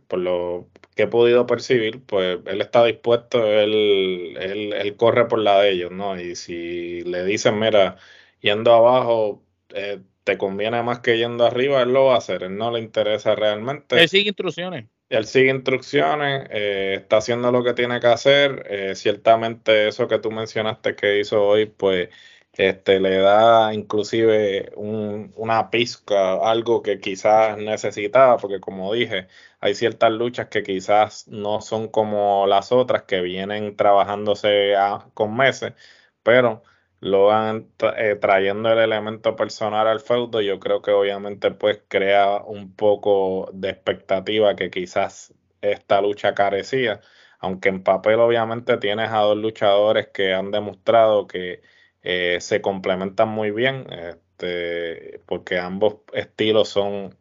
[0.09, 5.39] por lo que he podido percibir, pues él está dispuesto, él, él, él corre por
[5.39, 6.21] la de ellos, ¿no?
[6.21, 7.97] Y si le dicen, mira,
[8.41, 12.57] yendo abajo, eh, te conviene más que yendo arriba, él lo va a hacer, él
[12.57, 14.01] no le interesa realmente.
[14.01, 14.87] Él sigue instrucciones.
[15.09, 18.65] Él sigue instrucciones, eh, está haciendo lo que tiene que hacer.
[18.69, 22.09] Eh, ciertamente eso que tú mencionaste que hizo hoy, pues
[22.53, 29.29] este, le da inclusive una pizca, algo que quizás necesitaba, porque como dije,
[29.61, 34.75] hay ciertas luchas que quizás no son como las otras que vienen trabajándose
[35.15, 35.75] con meses,
[36.23, 36.62] pero
[37.01, 42.37] lo van eh, trayendo el elemento personal al feudo, yo creo que obviamente pues crea
[42.45, 47.01] un poco de expectativa que quizás esta lucha carecía,
[47.41, 51.62] aunque en papel obviamente tienes a dos luchadores que han demostrado que
[52.03, 57.17] eh, se complementan muy bien, este, porque ambos estilos son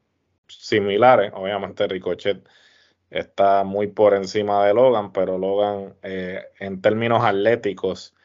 [0.48, 2.48] similares, obviamente Ricochet
[3.10, 8.16] está muy por encima de Logan, pero Logan eh, en términos atléticos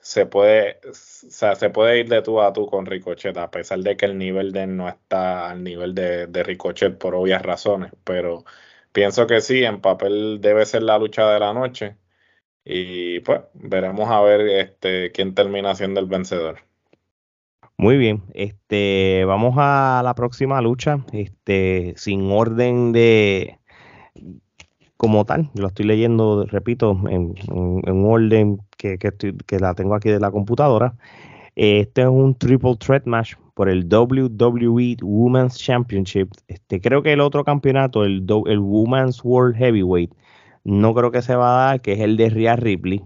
[0.00, 3.80] se puede, o sea, se puede ir de tú a tú con Ricochet, a pesar
[3.80, 7.42] de que el nivel de él no está al nivel de, de Ricochet por obvias
[7.42, 8.44] razones, pero
[8.92, 11.96] pienso que sí, en papel debe ser la lucha de la noche
[12.68, 16.58] y pues veremos a ver este quién termina siendo el vencedor.
[17.78, 23.58] Muy bien, este vamos a la próxima lucha, este sin orden de
[24.98, 30.18] como tal, lo estoy leyendo, repito, en, un orden que, que, la tengo aquí de
[30.18, 30.96] la computadora.
[31.54, 36.30] Este es un triple threat match por el WWE Women's Championship.
[36.48, 40.12] Este, creo que el otro campeonato, el, el Women's World Heavyweight,
[40.68, 43.02] no creo que se va a dar, que es el de Rhea Ripley.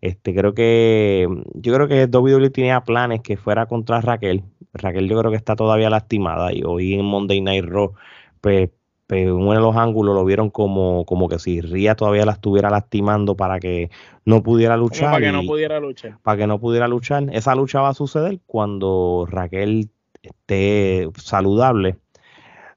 [0.00, 4.44] Este, creo que, yo creo que WWE tenía planes que fuera contra Raquel.
[4.72, 7.92] Raquel yo creo que está todavía lastimada y hoy en Monday Night Raw,
[8.40, 8.70] pues
[9.08, 12.70] en uno de los ángulos lo vieron como, como que si Ría todavía la estuviera
[12.70, 13.90] lastimando para que
[14.24, 15.10] no pudiera luchar.
[15.10, 16.18] para que no pudiera luchar.
[16.22, 17.24] Para que no pudiera luchar.
[17.32, 19.90] Esa lucha va a suceder cuando Raquel
[20.22, 21.96] esté saludable.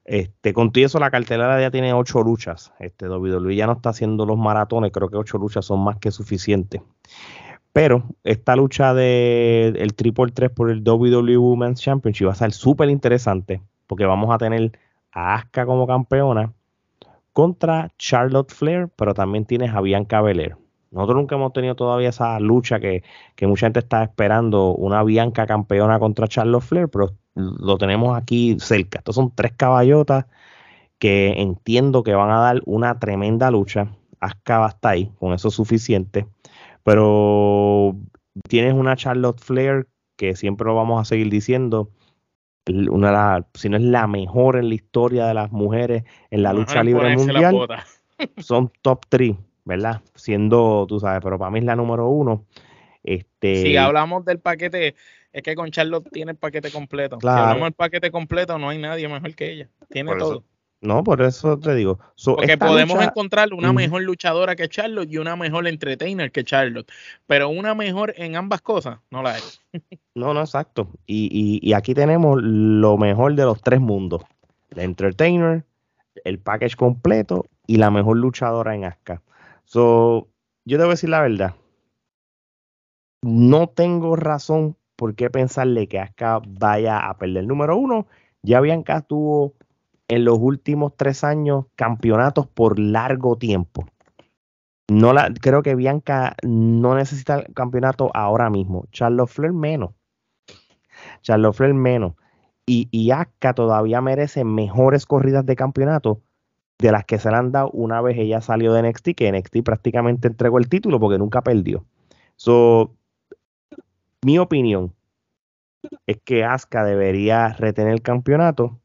[0.06, 2.72] Este, con todo eso, la cartelera ya tiene ocho luchas.
[2.78, 6.12] Este, Luis ya no está haciendo los maratones, creo que ocho luchas son más que
[6.12, 6.80] suficientes.
[7.72, 12.52] Pero esta lucha del el Triple 3 por el WWE Women's Championship va a ser
[12.52, 14.78] súper interesante porque vamos a tener
[15.12, 16.52] a Asuka como campeona
[17.32, 20.56] contra Charlotte Flair, pero también tienes a Bianca Belair.
[20.90, 23.02] Nosotros nunca hemos tenido todavía esa lucha que,
[23.42, 28.98] mucha gente está esperando, una Bianca campeona contra Charlotte Flair, pero lo tenemos aquí cerca.
[28.98, 30.26] Estos son tres caballotas
[30.98, 33.88] que entiendo que van a dar una tremenda lucha.
[34.18, 36.26] Asuka estar ahí, con eso es suficiente.
[36.82, 37.96] Pero
[38.48, 41.90] tienes una Charlotte Flair que siempre lo vamos a seguir diciendo,
[42.66, 46.82] una si no es la mejor en la historia de las mujeres en la lucha
[46.82, 47.68] libre mundial,
[48.38, 50.00] son top 3, ¿verdad?
[50.14, 52.44] Siendo, tú sabes, pero para mí es la número uno.
[53.06, 54.96] Este, si hablamos del paquete,
[55.32, 57.18] es que con Charlotte tiene el paquete completo.
[57.20, 59.68] Si hablamos del paquete completo, no hay nadie mejor que ella.
[59.88, 60.44] Tiene todo.
[60.80, 61.98] No, por eso te digo.
[62.24, 66.90] Porque podemos encontrar una mejor luchadora que Charlotte y una mejor entertainer que Charlotte.
[67.26, 69.42] Pero una mejor en ambas cosas no la hay.
[70.14, 70.88] no, no, exacto.
[71.06, 74.22] Y, y, aquí tenemos lo mejor de los tres mundos:
[74.70, 75.64] la entertainer,
[76.24, 79.22] el package completo y la mejor luchadora en Asuka.
[79.64, 80.28] So,
[80.64, 81.54] yo debo decir la verdad.
[83.22, 87.46] No tengo razón por qué pensarle que Asuka vaya a perder.
[87.46, 88.06] Número uno,
[88.42, 89.54] ya Bianca tuvo
[90.08, 93.86] en los últimos tres años campeonatos por largo tiempo.
[94.88, 98.86] No la, creo que Bianca no necesita el campeonato ahora mismo.
[98.92, 99.90] Charlotte Flair menos.
[101.22, 102.14] Charlotte Flair menos.
[102.66, 103.12] Y, y
[103.54, 106.20] todavía merece mejores corridas de campeonato
[106.78, 109.62] de las que se le han dado una vez ella salió de NXT, que NXT
[109.64, 111.84] prácticamente entregó el título porque nunca perdió.
[112.36, 112.94] So,
[114.26, 114.92] mi opinión
[116.04, 118.80] es que Asuka debería retener el campeonato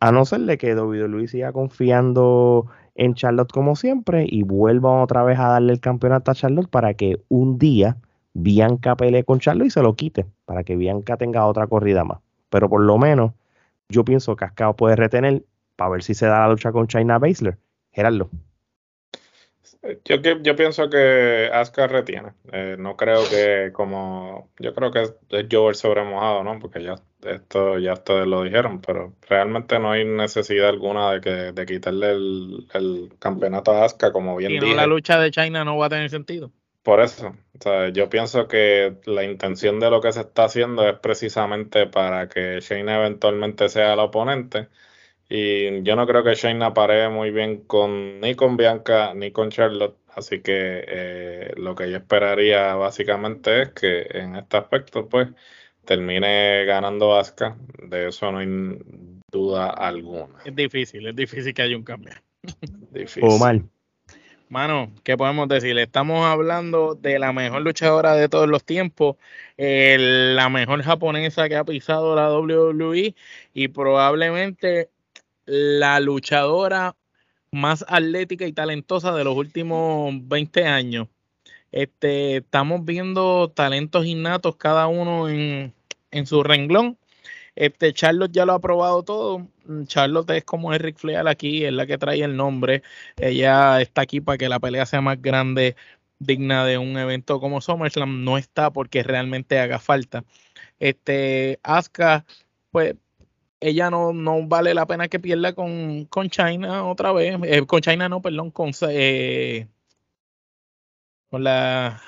[0.00, 5.22] a no ser de que Luis siga confiando en Charlotte como siempre y vuelvan otra
[5.22, 7.98] vez a darle el campeonato a Charlotte para que un día
[8.34, 12.18] Bianca pelee con Charlotte y se lo quite, para que Bianca tenga otra corrida más.
[12.50, 13.30] Pero por lo menos
[13.88, 15.44] yo pienso que Cascao puede retener
[15.76, 17.58] para ver si se da la lucha con China Baszler.
[17.92, 18.28] Gerardo.
[20.04, 22.32] Yo, yo pienso que Asuka retiene.
[22.52, 24.50] Eh, no creo que como.
[24.58, 25.14] Yo creo que es,
[25.50, 26.58] Jover sobremojado, ¿no?
[26.58, 31.30] Porque ya esto ya ustedes lo dijeron, pero realmente no hay necesidad alguna de que
[31.30, 35.86] de quitarle el, campeonato a Asuka, como bien y la lucha de China no va
[35.86, 36.52] a tener sentido.
[36.86, 40.88] Por eso, o sea, yo pienso que la intención de lo que se está haciendo
[40.88, 44.68] es precisamente para que Shayna eventualmente sea la oponente.
[45.28, 49.50] Y yo no creo que Shayna pare muy bien con ni con Bianca ni con
[49.50, 49.96] Charlotte.
[50.14, 55.28] Así que eh, lo que yo esperaría básicamente es que en este aspecto, pues,
[55.84, 57.56] termine ganando Asuka.
[57.82, 58.48] De eso no hay
[59.30, 60.38] duda alguna.
[60.44, 62.14] Es difícil, es difícil que haya un cambio.
[62.92, 63.24] difícil.
[63.24, 63.68] O mal.
[64.48, 65.76] Mano, ¿qué podemos decir?
[65.76, 69.16] Estamos hablando de la mejor luchadora de todos los tiempos,
[69.58, 73.16] la mejor japonesa que ha pisado la WWE
[73.52, 74.88] y probablemente
[75.46, 76.96] la luchadora
[77.52, 81.08] más atlética y talentosa de los últimos 20 años.
[81.72, 85.74] Este, estamos viendo talentos innatos cada uno en,
[86.10, 86.98] en su renglón
[87.56, 89.48] este, Charlotte ya lo ha probado todo.
[89.64, 92.82] Mm, Charlotte es como Eric Flair aquí, es la que trae el nombre.
[93.16, 95.76] Ella está aquí para que la pelea sea más grande,
[96.18, 98.24] digna de un evento como SummerSlam.
[98.24, 100.24] No está porque realmente haga falta.
[100.78, 102.26] Este, Asuka,
[102.70, 102.96] pues
[103.60, 107.38] ella no, no vale la pena que pierda con, con China otra vez.
[107.44, 109.68] Eh, con China no, perdón, con, eh,
[111.30, 112.00] con la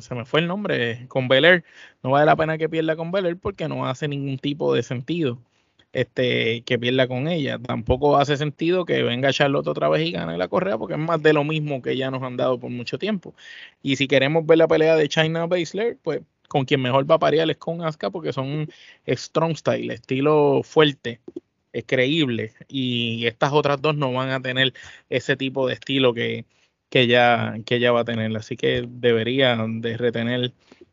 [0.00, 1.64] se me fue el nombre, con Belair,
[2.02, 5.38] no vale la pena que pierda con Belair porque no hace ningún tipo de sentido
[5.92, 7.58] este que pierda con ella.
[7.58, 11.22] Tampoco hace sentido que venga Charlotte otra vez y gane la correa porque es más
[11.22, 13.34] de lo mismo que ya nos han dado por mucho tiempo.
[13.82, 17.18] Y si queremos ver la pelea de China Baszler, pues con quien mejor va a
[17.18, 18.68] parear es con Asuka porque son
[19.06, 21.20] strong style, estilo fuerte,
[21.72, 24.72] es creíble y estas otras dos no van a tener
[25.10, 26.46] ese tipo de estilo que,
[26.88, 28.34] que ya, que ya va a tener.
[28.36, 30.52] Así que debería de retener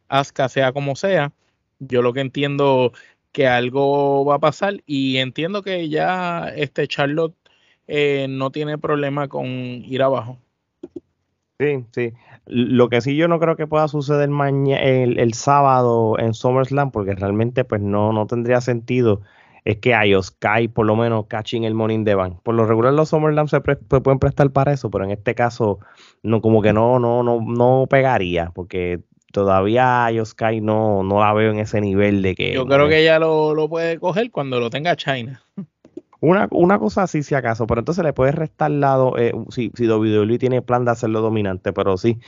[0.10, 1.32] Asuka sea como sea.
[1.80, 2.94] Yo lo que entiendo
[3.32, 7.36] que algo va a pasar y entiendo que ya este Charlotte
[7.88, 10.38] eh, no tiene problema con ir abajo.
[11.60, 12.14] Sí, sí.
[12.48, 16.92] Lo que sí yo no creo que pueda suceder mañana el, el, sábado en SummerSlam,
[16.92, 19.22] porque realmente pues no, no tendría sentido
[19.66, 22.40] es que Sky por lo menos catching el morning de van.
[22.42, 25.80] Por lo regular los Summerland se, pueden prestar para eso, pero en este caso
[26.24, 31.52] no como que no no no no pegaría porque todavía Sky no no la veo
[31.52, 34.96] en ese nivel de que Yo creo que ella lo, puede coger cuando lo tenga
[34.96, 35.44] China.
[36.22, 39.88] Una, una cosa así si acaso, pero entonces le puede restar lado eh, si, si
[39.88, 42.20] WWE tiene plan de hacerlo dominante, pero sí.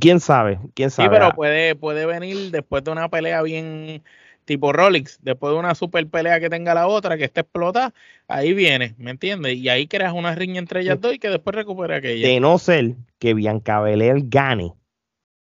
[0.00, 0.60] ¿Quién sabe?
[0.74, 1.08] ¿Quién sabe?
[1.08, 4.04] Sí, pero puede, puede venir después de una pelea bien
[4.44, 7.92] tipo Rolex, después de una super pelea que tenga la otra, que esté explotada,
[8.28, 9.56] ahí viene, ¿me entiendes?
[9.56, 12.26] Y ahí creas una riña entre ellas dos y que después recupere aquella.
[12.26, 14.72] De no ser que Bianca Belair gane,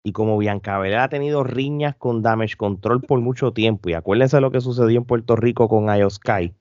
[0.03, 4.39] y como Bianca Belair ha tenido riñas con Damage Control por mucho tiempo, y acuérdense
[4.39, 6.53] lo que sucedió en Puerto Rico con Sky,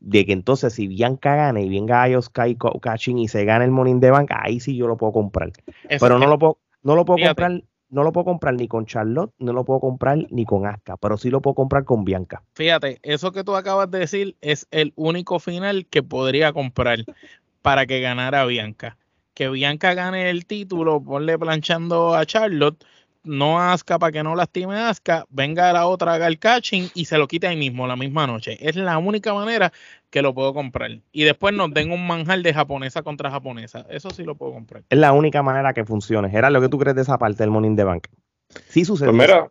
[0.00, 4.00] de que entonces si Bianca gane y venga Sky catching y se gane el Morning
[4.00, 5.52] de Banca, ahí sí yo lo puedo comprar.
[5.88, 9.32] Pero no lo puedo, no lo puedo comprar no lo puedo comprar ni con Charlotte,
[9.38, 12.42] no lo puedo comprar ni con Asuka, pero sí lo puedo comprar con Bianca.
[12.54, 17.04] Fíjate, eso que tú acabas de decir es el único final que podría comprar
[17.62, 18.96] para que ganara Bianca.
[19.34, 22.84] Que Bianca gane el título, ponle planchando a Charlotte,
[23.28, 26.90] no a Asuka para que no lastime a Asuka, venga la otra, haga el catching
[26.94, 28.58] y se lo quita ahí mismo, la misma noche.
[28.60, 29.72] Es la única manera
[30.10, 30.90] que lo puedo comprar.
[31.12, 33.86] Y después nos den un manjar de japonesa contra japonesa.
[33.90, 34.82] Eso sí lo puedo comprar.
[34.88, 36.30] Es la única manera que funcione.
[36.32, 38.06] Era lo que tú crees de esa parte del Morning de Bank.
[38.68, 39.10] Sí sucede.
[39.10, 39.50] Pues mira,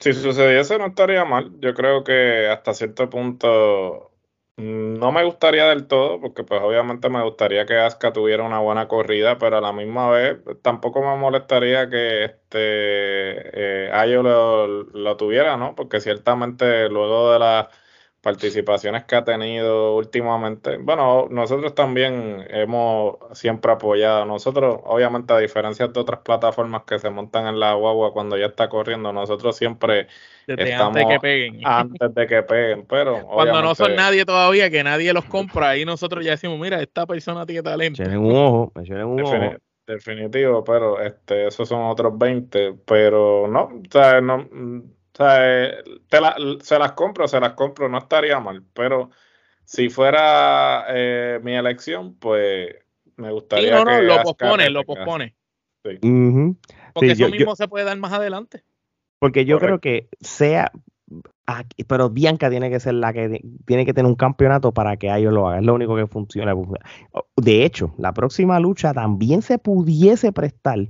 [0.00, 1.52] si sucediese no estaría mal.
[1.60, 4.15] Yo creo que hasta cierto punto
[4.56, 8.88] no me gustaría del todo, porque pues obviamente me gustaría que Asuka tuviera una buena
[8.88, 15.16] corrida, pero a la misma vez tampoco me molestaría que este eh, Ayo lo, lo,
[15.16, 15.74] tuviera, ¿no?
[15.74, 17.70] Porque ciertamente luego de la
[18.26, 20.78] participaciones que ha tenido últimamente.
[20.78, 24.24] Bueno, nosotros también hemos siempre apoyado.
[24.24, 28.46] Nosotros, obviamente, a diferencia de otras plataformas que se montan en la guagua cuando ya
[28.46, 30.08] está corriendo, nosotros siempre
[30.48, 31.60] estamos antes de que peguen.
[31.64, 35.84] Antes de que peguen, pero cuando no son nadie todavía, que nadie los compra, ahí
[35.84, 38.02] nosotros ya decimos, mira, esta persona tiene talento.
[38.02, 39.56] Tienen un ojo, un ojo.
[39.86, 44.48] Definitivo, pero este, esos son otros 20, pero no, o sea, no
[45.16, 45.74] o sea, eh,
[46.60, 49.10] se las compro, se las compro, no estaría mal, pero
[49.64, 52.74] si fuera eh, mi elección, pues
[53.16, 53.78] me gustaría.
[53.78, 55.34] Sí, no, no, lo pospone, lo pospone.
[55.82, 55.98] Sí.
[56.92, 58.62] Porque eso mismo se puede dar más adelante.
[59.18, 60.70] Porque yo creo que sea,
[61.86, 65.32] pero Bianca tiene que ser la que tiene que tener un campeonato para que ellos
[65.32, 65.60] lo hagan.
[65.60, 66.54] Es lo único que funciona.
[67.36, 70.88] De hecho, la próxima lucha también se pudiese prestar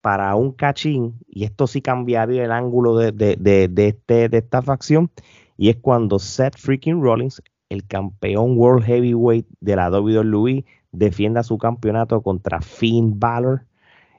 [0.00, 5.10] para un cachín, y esto sí cambiaría el ángulo de, de, este, de esta facción,
[5.56, 11.58] y es cuando Seth freaking Rollins, el campeón World Heavyweight de la WWE, defienda su
[11.58, 13.66] campeonato contra Finn Balor.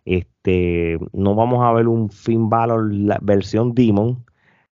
[0.06, 4.24] Este, no vamos a ver un Finn Balor la versión Demon,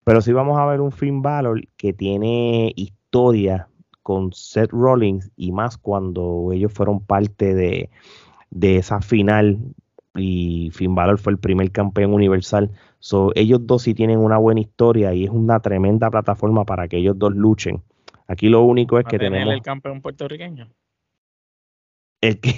[0.03, 3.67] pero sí vamos a ver un Finn Balor que tiene historia
[4.03, 7.89] con Seth Rollins y más cuando ellos fueron parte de,
[8.61, 9.57] esa final
[10.15, 12.71] y Finn Balor fue el primer campeón universal.
[12.99, 16.97] So, ellos dos sí tienen una buena historia y es una tremenda plataforma para que
[16.97, 17.83] ellos dos luchen.
[18.27, 20.69] Aquí lo único es que tenemos el campeón puertorriqueño.
[22.21, 22.55] El que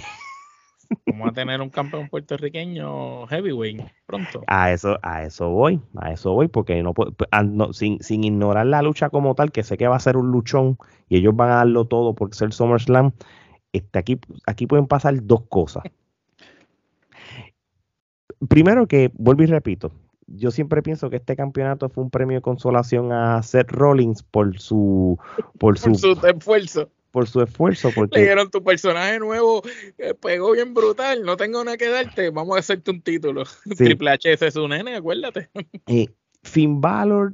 [1.05, 4.43] Vamos a tener un campeón puertorriqueño heavyweight pronto.
[4.47, 6.93] A eso, a eso voy, a eso voy, porque no,
[7.31, 10.31] ah, sin, sin ignorar la lucha como tal, que sé que va a ser un
[10.31, 10.77] luchón
[11.09, 13.11] y ellos van a darlo todo por ser SummerSlam.
[13.73, 15.83] Este, aquí, aquí pueden pasar dos cosas.
[18.49, 19.91] Primero que, vuelvo y repito,
[20.27, 24.59] yo siempre pienso que este campeonato fue un premio de consolación a Seth Rollins por
[24.59, 25.17] su
[25.57, 27.89] por, su, su esfuerzo por su esfuerzo.
[27.95, 28.19] Porque...
[28.19, 29.63] Le dijeron, tu personaje nuevo
[29.97, 33.43] eh, pegó bien brutal, no tengo nada que darte, vamos a hacerte un título.
[33.77, 35.49] Triple H ese es su nene, acuérdate.
[35.87, 36.09] Eh,
[36.43, 37.33] Finn Balor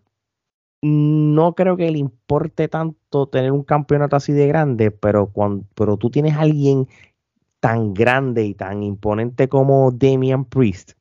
[0.82, 5.98] no creo que le importe tanto tener un campeonato así de grande, pero, cuando, pero
[5.98, 6.88] tú tienes a alguien
[7.64, 10.98] tan grande y tan imponente como Damian Priest,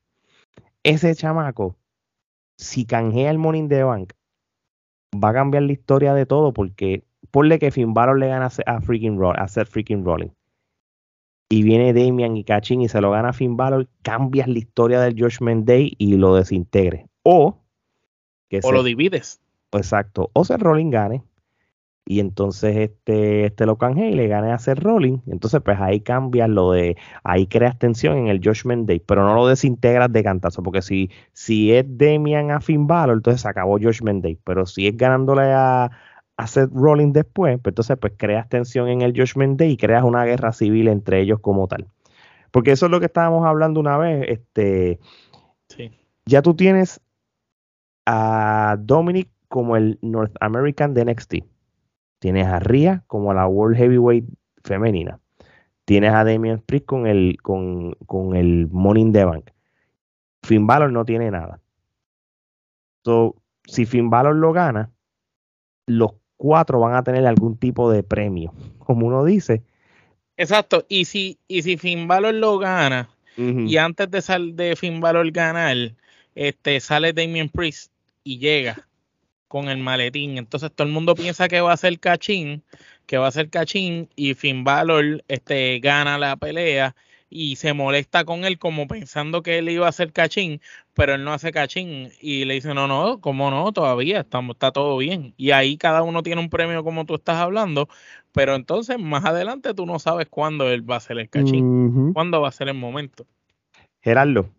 [0.83, 1.75] ese chamaco,
[2.57, 4.13] si canjea el Morning the Bank,
[5.21, 8.79] va a cambiar la historia de todo porque ponle que Finn Balor le gana a,
[8.79, 10.29] freaking Roll, a Seth freaking Rolling.
[11.49, 15.01] Y viene Damian y Cachín y se lo gana a Finn Balor, cambias la historia
[15.01, 17.09] del Judgment Day y lo desintegres.
[17.23, 17.59] O
[18.49, 19.41] que o lo divides.
[19.73, 20.29] Exacto.
[20.31, 21.23] O Seth Rolling gane.
[22.05, 25.19] Y entonces este, este lo canje y le gane a Seth Rolling.
[25.27, 26.97] Entonces, pues ahí cambias lo de.
[27.23, 30.63] Ahí creas tensión en el Judgment Day, pero no lo desintegras de cantazo.
[30.63, 34.37] Porque si, si es Damian a Finn Balor, entonces se acabó Judgment Day.
[34.43, 35.91] Pero si es ganándole a,
[36.37, 40.25] hacer rolling después, pues entonces pues creas tensión en el Judgment Day y creas una
[40.25, 41.87] guerra civil entre ellos como tal.
[42.51, 44.25] Porque eso es lo que estábamos hablando una vez.
[44.29, 44.99] Este,
[46.25, 47.01] Ya tú tienes
[48.05, 51.52] a Dominic como el North American de NXT.
[52.23, 54.23] Tienes a Rhea como la World Heavyweight
[54.63, 55.19] femenina.
[55.83, 59.51] Tienes a Damian Priest con el, con, con el Money in the Bank.
[60.41, 61.59] Finn Balor no tiene nada.
[63.03, 64.89] So, si Finn Balor lo gana,
[65.85, 69.61] los cuatro van a tener algún tipo de premio, como uno dice.
[70.37, 75.01] Exacto, y si, y si Finn Balor lo gana, y antes de sal de Finn
[75.01, 75.75] Balor ganar,
[76.35, 77.91] este sale Damien Priest
[78.23, 78.87] y llega
[79.53, 80.39] con el maletín.
[80.39, 82.63] Entonces todo el mundo piensa que va a ser cachín,
[83.05, 86.95] que va a ser cachín, y Finn Balor este, gana la pelea
[87.29, 90.59] y se molesta con él como pensando que él iba a hacer cachín,
[90.95, 93.71] pero él no hace cachín y le dice, no, no, ¿cómo no?
[93.71, 95.35] Todavía estamos, está todo bien.
[95.37, 97.89] Y ahí cada uno tiene un premio como tú estás hablando,
[98.31, 102.41] pero entonces más adelante tú no sabes cuándo él va a hacer el cachín, cuándo
[102.41, 103.27] va a ser el momento.
[104.01, 104.49] Gerardo,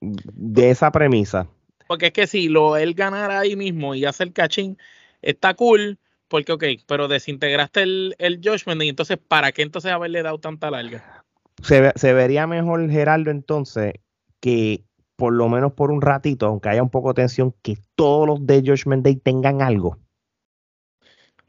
[0.00, 1.46] de esa premisa.
[1.88, 4.78] Porque es que si lo él ganara ahí mismo y hace el cachín,
[5.20, 10.22] está cool, porque ok, pero desintegraste el, el judgment y entonces, ¿para qué entonces haberle
[10.22, 11.24] dado tanta larga?
[11.62, 13.94] se, vería mejor Geraldo entonces
[14.40, 14.84] que
[15.16, 18.46] por lo menos por un ratito, aunque haya un poco de tensión, que todos los
[18.46, 19.98] de Judgment Day tengan algo.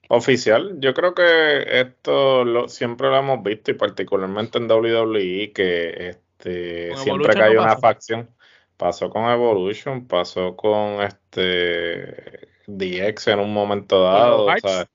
[0.07, 6.09] Oficial, yo creo que esto lo, siempre lo hemos visto y particularmente en WWE que
[6.09, 8.31] este siempre que hay una facción,
[8.79, 14.89] pasó con Evolution, pasó con este DX en un momento dado, o sea,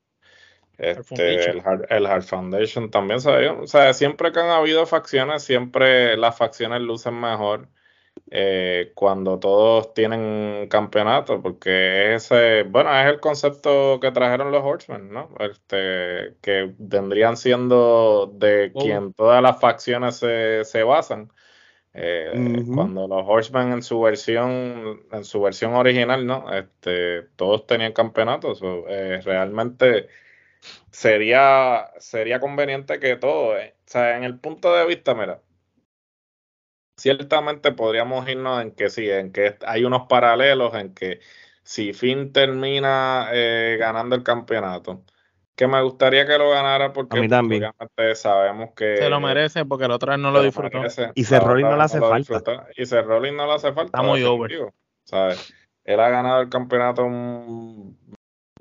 [0.79, 3.21] este, el, Hard, Foundation también,
[3.61, 7.69] O sea, siempre que han habido facciones, siempre las facciones lucen mejor
[8.31, 15.11] eh, cuando todos tienen campeonato, porque ese, bueno, es el concepto que trajeron los Horsemen,
[15.11, 15.29] ¿no?
[15.41, 18.81] Este, que vendrían siendo de oh.
[18.81, 21.31] quien todas las facciones se, se basan.
[21.95, 26.53] Eh, cuando los Horsemen en su versión, en su versión original, ¿no?
[26.53, 28.61] Este, todos tenían campeonatos.
[28.89, 30.09] Eh, realmente
[30.91, 35.41] sería, sería conveniente que todo, eh, o sea, en el punto de vista, mira,
[36.97, 41.21] ciertamente podríamos irnos en que sí, en que hay unos paralelos, en que
[41.63, 45.05] si Finn termina eh, ganando el campeonato,
[45.57, 49.93] que me gustaría que lo ganara porque a sabemos que se lo merece porque el
[49.93, 50.83] otro no lo disfrutó.
[51.15, 52.67] y Cerrolin no le hace falta.
[52.77, 54.73] y Cerrolin no le hace falta está muy over.
[55.05, 55.55] ¿sabes?
[55.85, 57.97] él ha ganado el campeonato un,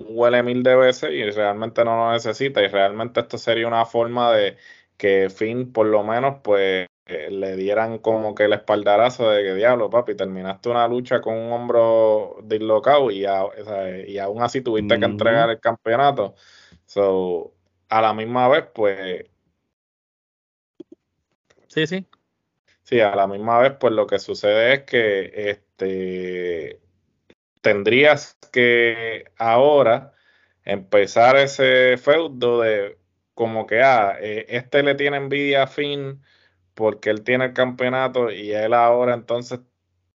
[0.00, 2.62] huele mil de veces y realmente no lo necesita.
[2.62, 4.56] Y realmente esto sería una forma de
[4.96, 9.54] que Finn, por lo menos, pues eh, le dieran como que el espaldarazo de que
[9.54, 15.04] diablo, papi, terminaste una lucha con un hombro dislocado y, y aún así tuviste que
[15.04, 16.34] entregar el campeonato.
[16.86, 17.54] So,
[17.88, 19.24] a la misma vez, pues.
[21.68, 22.06] Sí, sí.
[22.82, 26.80] Sí, a la misma vez, pues lo que sucede es que este
[27.62, 30.12] tendrías que ahora
[30.64, 32.98] empezar ese feudo de
[33.32, 36.22] como que ah, eh, este le tiene envidia a Finn
[36.74, 39.60] porque él tiene el campeonato y él ahora entonces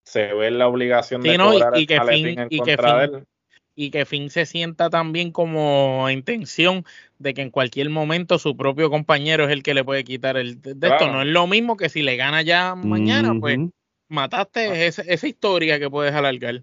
[0.04, 3.26] se ve la obligación de cobrar y, que Finn, en contra de él
[3.80, 6.84] y que Finn se sienta también como intención
[7.18, 10.60] de que en cualquier momento su propio compañero es el que le puede quitar el
[10.60, 11.10] de esto.
[11.10, 13.58] No es lo mismo que si le gana ya mañana, pues
[14.08, 14.84] mataste ah.
[14.84, 16.60] esa, historia que puedes alargar.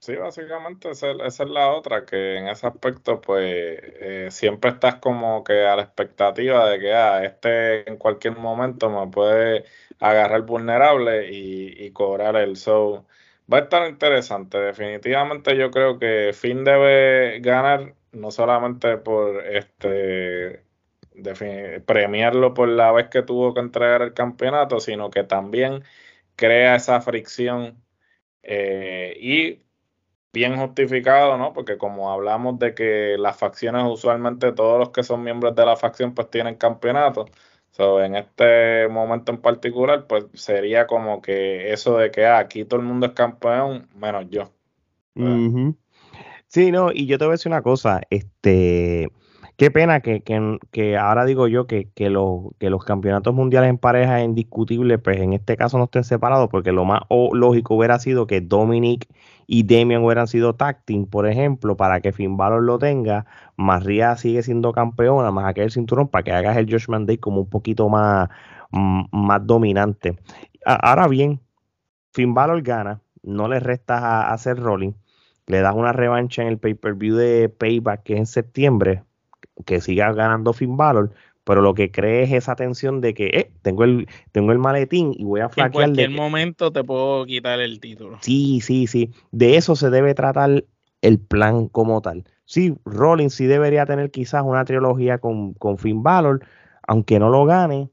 [0.00, 5.42] Sí, básicamente esa, es la otra, que en ese aspecto pues eh, siempre estás como
[5.44, 9.64] que a la expectativa de que ah, este en cualquier momento me puede
[10.00, 13.06] agarrar vulnerable y, y cobrar el show
[13.52, 14.58] Va a estar interesante.
[14.58, 20.64] Definitivamente yo creo que Finn debe ganar no solamente por este
[21.86, 25.82] premiarlo por la vez que tuvo que entregar el campeonato, sino que también
[26.36, 27.82] crea esa fricción
[28.42, 29.62] eh, y
[30.32, 31.52] bien justificado, ¿no?
[31.52, 35.76] Porque como hablamos de que las facciones usualmente todos los que son miembros de la
[35.76, 37.26] facción pues tienen campeonato,
[37.78, 42.80] en este momento en particular, pues sería como que eso de que ah, aquí todo
[42.80, 44.50] el mundo es campeón, menos yo.
[46.48, 49.08] Sí, no, y yo te voy a decir una cosa, este,
[49.56, 50.22] qué pena que,
[50.70, 55.18] que, ahora digo yo que, que, los, que los campeonatos mundiales en pareja indiscutibles, pues
[55.18, 57.02] en este caso no estén separados, porque lo más
[57.32, 59.06] lógico hubiera sido que Dominic
[59.50, 63.24] y Demian hubieran sido tag por ejemplo, para que Finn Balor lo tenga,
[63.56, 67.48] María sigue siendo campeona, más aquel cinturón, para que hagas el Josh Day como un
[67.48, 68.28] poquito más,
[68.70, 70.18] más dominante.
[70.66, 71.40] Ahora bien,
[72.12, 74.92] Finn Balor gana, no le restas hacer rolling,
[75.46, 79.02] le das una revancha en el pay-per-view de Payback que es en septiembre,
[79.64, 81.10] que siga ganando Finn Balor,
[81.48, 85.14] pero lo que cree es esa tensión de que eh, tengo el tengo el maletín
[85.16, 85.84] y voy a flaquear.
[85.84, 88.18] En cualquier momento te puedo quitar el título.
[88.20, 89.14] Sí, sí, sí.
[89.32, 90.62] De eso se debe tratar
[91.00, 92.24] el plan como tal.
[92.44, 96.44] Sí, Rollins sí debería tener quizás una trilogía con, con Finn Balor,
[96.86, 97.88] aunque no lo gane.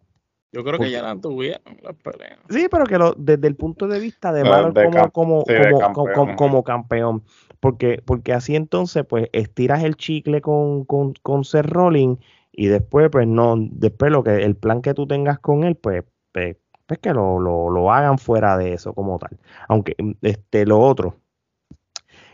[0.51, 2.39] Yo creo que ya la tuvieron las peleas.
[2.49, 4.74] Sí, pero que lo, desde el punto de vista de Balor
[5.14, 5.45] como,
[5.93, 7.24] como, como, campeón.
[7.62, 12.20] Porque, porque así entonces, pues, estiras el chicle con, con, con Seth Rollins
[12.58, 16.03] y después, pues no, después lo que el plan que tú tengas con él, pues,
[16.32, 19.38] pues, pues que lo, lo, hagan fuera de eso como tal.
[19.68, 21.18] Aunque mm, este, lo otro,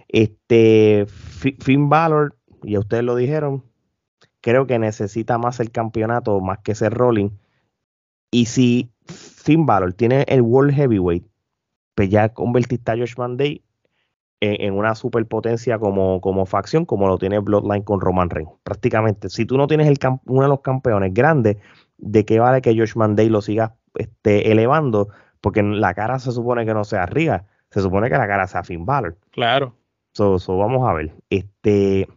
[0.07, 3.63] este, Finn Balor, y ustedes lo dijeron,
[4.41, 7.31] creo que necesita más el campeonato más que ser Rolling.
[8.31, 11.25] Y si Finn Balor tiene el World Heavyweight,
[11.95, 13.63] pues ya convertiste a Josh Monday
[14.41, 18.51] en, una superpotencia como, como facción, como lo tiene Bloodline con Roman Reigns.
[18.63, 21.57] Prácticamente, si tú no tienes el uno de los campeones grandes,
[21.97, 25.09] ¿de qué vale que Josh Monday lo siga este, elevando?
[25.41, 28.63] Porque la cara se supone que no sea arriba, se supone que la cara sea
[28.63, 29.15] Finn Balor.
[29.29, 29.75] Claro.
[30.13, 31.13] So, vamos a ver.
[31.29, 32.07] Este,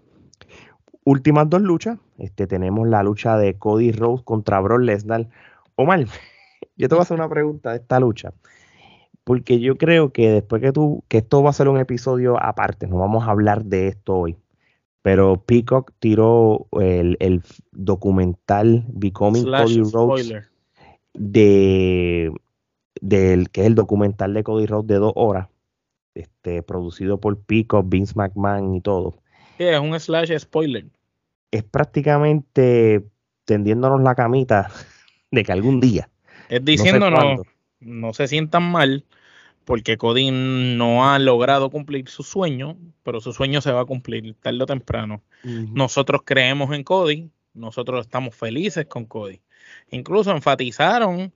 [1.05, 1.99] últimas dos luchas.
[2.17, 5.29] Este, tenemos la lucha de Cody Rhodes contra Brock Lesnar.
[5.77, 6.07] Omar,
[6.77, 8.33] yo te voy a hacer una pregunta de esta lucha
[9.25, 12.87] porque yo creo que después que tú, que esto va a ser un episodio aparte,
[12.87, 14.37] no vamos a hablar de esto hoy,
[15.03, 20.35] pero Peacock tiró el, documental Becoming Cody Rhodes
[21.15, 22.31] de
[23.01, 25.49] del que es el documental de Cody Rhodes de dos horas,
[26.15, 29.17] este, producido por Peacock, Vince McMahon y todo.
[29.59, 30.87] Sí, es un slash spoiler.
[31.51, 33.05] Es prácticamente
[33.45, 34.71] tendiéndonos la camita
[35.31, 36.09] de que algún día.
[36.49, 37.54] Es diciéndonos, no
[38.13, 39.05] se sientan mal
[39.65, 44.35] porque Cody no ha logrado cumplir su sueño, pero su sueño se va a cumplir
[44.35, 45.23] tarde o temprano.
[45.43, 49.41] Nosotros creemos en Cody, nosotros estamos felices con Cody.
[49.91, 51.33] Incluso enfatizaron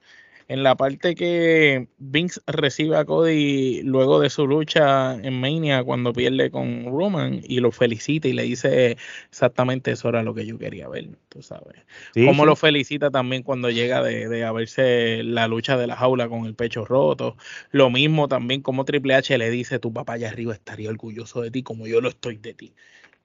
[0.48, 6.14] en la parte que Vince recibe a Cody luego de su lucha en Mania cuando
[6.14, 8.96] pierde con Roman y lo felicita y le dice
[9.30, 11.84] exactamente eso era lo que yo quería ver, tú sabes.
[12.14, 16.46] Como lo felicita también cuando llega de, de haberse la lucha de la jaula con
[16.46, 17.36] el pecho roto.
[17.70, 21.50] Lo mismo también como Triple H le dice tu papá allá arriba estaría orgulloso de
[21.50, 22.72] ti como yo lo estoy de ti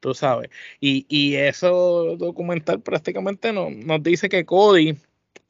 [0.02, 0.50] tú sabes.
[0.82, 4.98] Y, y eso documental prácticamente no, nos dice que Cody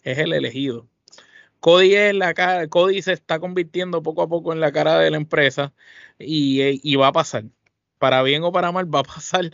[0.03, 0.88] es el elegido
[1.64, 5.09] Cody es la cara, Cody se está convirtiendo poco a poco en la cara de
[5.09, 5.74] la empresa
[6.20, 7.45] y, va a pasar.
[7.99, 9.45] Para bien o para mal va a pasar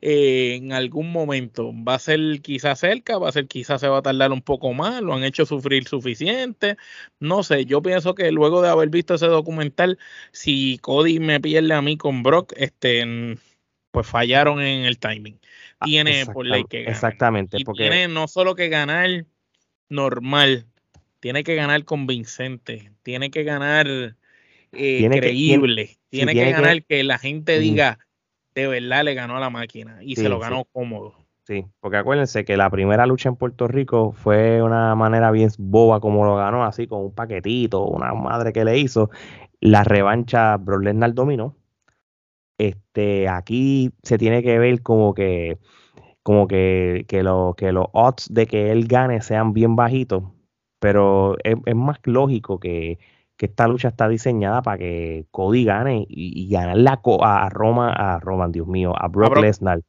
[0.00, 1.72] eh, en algún momento.
[1.74, 4.72] Va a ser quizás cerca, va a ser quizás se va a tardar un poco
[4.74, 6.76] más, lo han hecho sufrir suficiente.
[7.18, 9.98] No sé, yo pienso que luego de haber visto ese documental,
[10.30, 13.36] si Cody me pierde a mí con Brock, este,
[13.90, 15.40] pues fallaron en el timing.
[15.80, 16.94] Tiene por ley que ganar.
[16.94, 17.58] Exactamente.
[17.64, 17.88] porque...
[17.88, 19.26] tiene no solo que ganar
[19.88, 20.66] normal,
[21.20, 23.86] tiene que ganar convincente, tiene que ganar
[24.72, 27.98] eh, creíble, tiene, que ganar que, la gente diga
[28.54, 31.14] de verdad le ganó a la máquina y se lo ganó cómodo.
[31.46, 36.00] Sí, porque acuérdense que la primera lucha en Puerto Rico fue una manera bien boba
[36.00, 39.10] como lo ganó, así con un paquetito, una madre que le hizo.
[39.60, 41.56] La revancha Brock Lesnar dominó.
[42.58, 45.58] Este, aquí se tiene que ver como que
[46.22, 50.24] como que, que, lo, que los odds de que él gane sean bien bajitos
[50.78, 52.98] pero es, más lógico que,
[53.38, 58.50] esta lucha está diseñada para que Cody gane y, ganar la a Roma, a Roman,
[58.50, 59.82] Dios mío, a Brock, Lesnar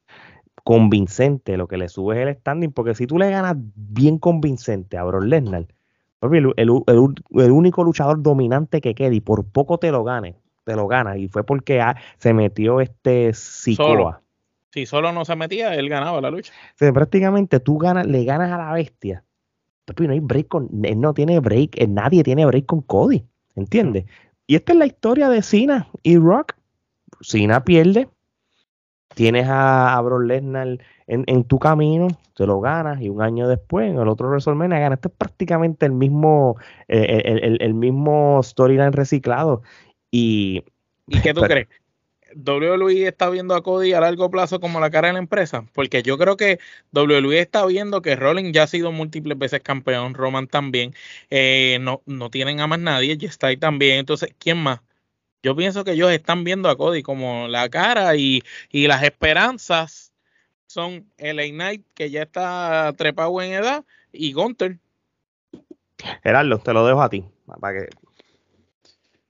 [0.63, 4.97] convincente, lo que le sube es el standing, porque si tú le ganas bien convincente
[4.97, 5.65] a Brock Lesnar,
[6.21, 10.35] el, único luchador dominante que quede y por poco te lo gane,
[10.65, 11.81] te lo gana, y fue porque
[12.17, 14.21] se metió este Sikoa.
[14.73, 16.51] Si solo no se metía, él ganaba la lucha.
[16.77, 19.23] prácticamente tú ganas, le ganas a la bestia
[19.97, 23.23] no hay break con, él no tiene break, eh, nadie tiene break con Cody,
[23.55, 24.05] ¿entiendes?
[24.45, 26.53] Y esta es la historia de Cena y Rock.
[27.21, 28.09] Cena pierde,
[29.15, 33.89] tienes a, a Brock Lesnar en, tu camino, te lo ganas y un año después
[33.89, 34.97] en el otro WrestleMania ganas.
[34.97, 36.57] Este es prácticamente el mismo,
[36.88, 39.63] eh, el, el, mismo storyline reciclado.
[40.11, 40.63] Y,
[41.07, 41.67] ¿Y qué tú crees?
[42.36, 46.03] WWE está viendo a Cody a largo plazo como la cara de la empresa, porque
[46.03, 46.59] yo creo que
[46.93, 50.93] WWE está viendo que Rollins ya ha sido múltiples veces campeón, Roman también,
[51.30, 54.82] eh, no, no tienen a más nadie, ahí también, entonces, ¿quién más?
[55.43, 60.11] Yo pienso que ellos están viendo a Cody como la cara y, y las esperanzas
[60.67, 64.80] son el Knight, que ya está trepado en edad, y Gunter.
[66.23, 67.25] Gerardo, te lo dejo a ti,
[67.59, 67.89] para que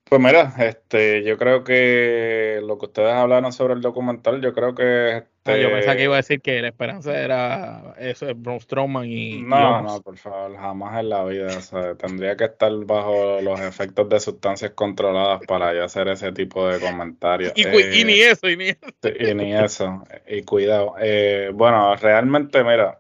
[0.10, 4.74] pues mira, este, yo creo que lo que ustedes hablaron sobre el documental, yo creo
[4.74, 5.18] que...
[5.18, 5.62] Este...
[5.62, 9.42] yo pensaba que iba a decir que la esperanza era eso, Braun Strowman y...
[9.42, 11.58] No, no, por favor, jamás en la vida.
[11.58, 16.32] O sea, tendría que estar bajo los efectos de sustancias controladas para yo hacer ese
[16.32, 17.54] tipo de comentarios.
[17.56, 18.80] Y, ni eh, eso, y ni eso.
[19.20, 20.96] Y ni eso, y cuidado.
[21.00, 23.00] Eh, bueno, realmente, mira,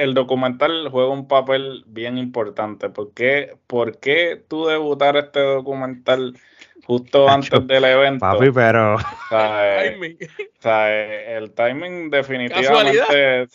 [0.00, 2.88] el documental juega un papel bien importante.
[2.88, 6.38] ¿Por qué, ¿Por qué tú debutar este documental
[6.84, 8.20] justo antes del evento?
[8.20, 8.96] Papi, pero...
[10.64, 13.46] el timing definitivamente...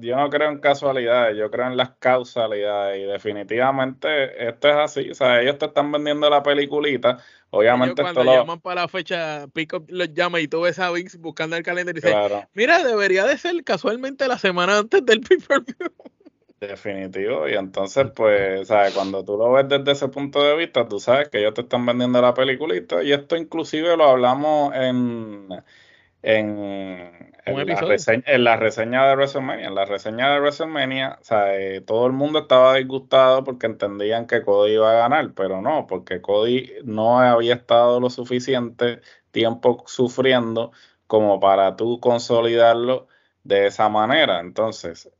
[0.00, 5.10] yo no creo en casualidades, yo creo en las causalidades y definitivamente esto es así.
[5.10, 7.18] O sea, ellos te están vendiendo la peliculita
[7.50, 11.56] Obviamente cuando llaman para la fecha, Pico los llama y tú ves a Vince buscando
[11.56, 15.20] el calendario y dice, mira, debería de ser casualmente la semana antes del
[16.60, 18.92] Definitivo, y entonces, pues, ¿sabes?
[18.94, 21.86] Cuando tú lo ves desde ese punto de vista, tú sabes que ellos te están
[21.86, 25.48] vendiendo la peliculita, y esto inclusive lo hablamos en,
[26.22, 29.66] en, en, la reseña, de WrestleMania.
[29.66, 34.26] En la reseña de WrestleMania, o sea, eh, todo el mundo estaba disgustado porque entendían
[34.26, 39.84] que Cody iba a ganar, pero no, porque Cody no había estado lo suficiente tiempo
[39.86, 40.72] sufriendo
[41.06, 43.08] como para tú consolidarlo
[43.44, 44.40] de esa manera.
[44.40, 45.10] Entonces,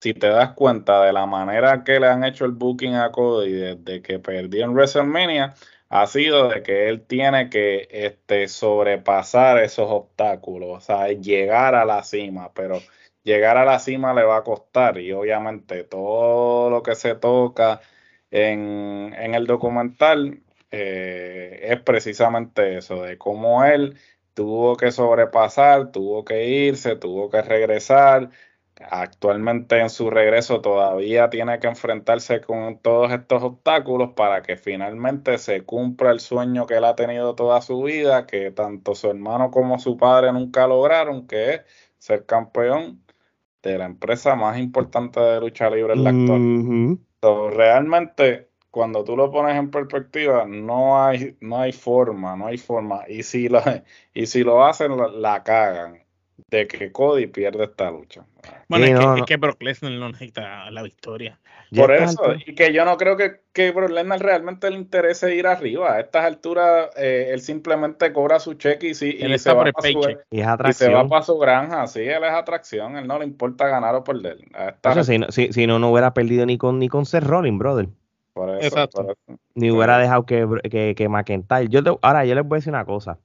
[0.00, 3.52] si te das cuenta de la manera que le han hecho el booking a Cody
[3.52, 5.54] desde que perdió en WrestleMania,
[5.92, 11.84] ha sido de que él tiene que este, sobrepasar esos obstáculos, o sea, llegar a
[11.84, 12.78] la cima, pero
[13.24, 17.82] llegar a la cima le va a costar y obviamente todo lo que se toca
[18.30, 23.98] en, el documental eh, es precisamente eso, de cómo él
[24.34, 28.30] tuvo que sobrepasar, tuvo que irse, tuvo que regresar,
[28.90, 35.38] actualmente en su regreso todavía tiene que enfrentarse con todos estos obstáculos para que finalmente
[35.38, 39.50] se cumpla el sueño que él ha tenido toda su vida, que tanto su hermano
[39.50, 41.60] como su padre nunca lograron, que es
[41.98, 43.02] ser campeón
[43.62, 49.56] de la empresa más importante de lucha libre en la realmente, cuando tú lo pones
[49.56, 53.04] en perspectiva, no hay, no hay forma, no hay forma.
[53.06, 53.60] Y si lo,
[54.14, 56.01] y si lo hacen, la cagan
[56.48, 58.24] de que Cody pierde esta lucha.
[58.68, 61.38] Bueno, es, que, Brock Lesnar no necesita la victoria.
[61.74, 65.46] Por eso, y que yo no creo que, que Brock Lesnar realmente le interese ir
[65.46, 65.94] arriba.
[65.94, 69.90] A estas alturas, eh, él simplemente cobra su cheque y, si, y, se va para
[69.90, 71.86] su, y, se va para su granja.
[71.86, 72.96] Sí, él es atracción.
[72.96, 74.38] Él no le importa ganar o perder.
[75.04, 77.88] si, no, si, no, no hubiera perdido ni con, ni con Seth Rollins, brother.
[78.60, 79.14] Exacto.
[79.54, 81.68] Ni hubiera dejado que, que, que McIntyre.
[81.68, 83.18] Yo ahora, yo les voy a decir una cosa.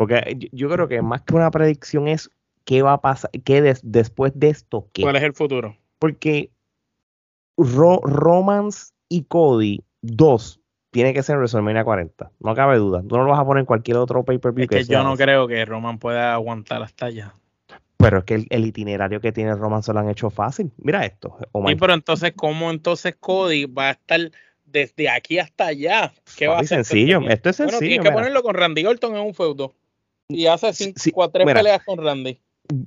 [0.00, 2.30] Porque yo, creo que más que una predicción es
[2.64, 5.02] qué va a pasar, qué después de esto, qué.
[5.02, 5.76] ¿Cuál es el futuro?
[5.98, 6.50] Porque
[7.56, 12.32] Romans y Cody, dos, tiene que ser WrestleMania 40.
[12.40, 13.02] No cabe duda.
[13.06, 14.66] Tú no lo vas a poner en cualquier otro pay-per-view.
[14.70, 17.34] Es que, yo no creo que Roman pueda aguantar hasta allá.
[17.96, 20.72] Pero es que el, itinerario que tiene Roman se lo han hecho fácil.
[20.78, 21.36] Mira esto.
[21.52, 24.30] Oh sí, pero entonces, ¿cómo entonces Cody va a estar
[24.64, 26.12] desde aquí hasta allá?
[26.36, 27.20] ¿Qué va a sencillo.
[27.28, 27.78] Esto es sencillo.
[27.78, 29.74] Bueno, tiene que ponerlo con Randy Orton en un feudo.
[30.28, 32.40] Y hace cinco, tres peleas con Randy.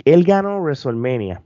[0.05, 1.43] Él ganó WrestleMania.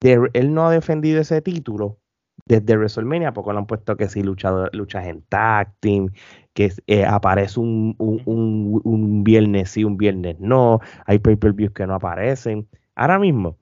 [0.00, 1.98] él no ha defendido ese título
[2.46, 6.10] desde WrestleMania, porque le han puesto que si luchas en tag team,
[6.54, 12.68] que eh, aparece un, un, viernes sí, un viernes no, hay pay-per-views que no aparecen.
[12.94, 13.58] Ahora mismo,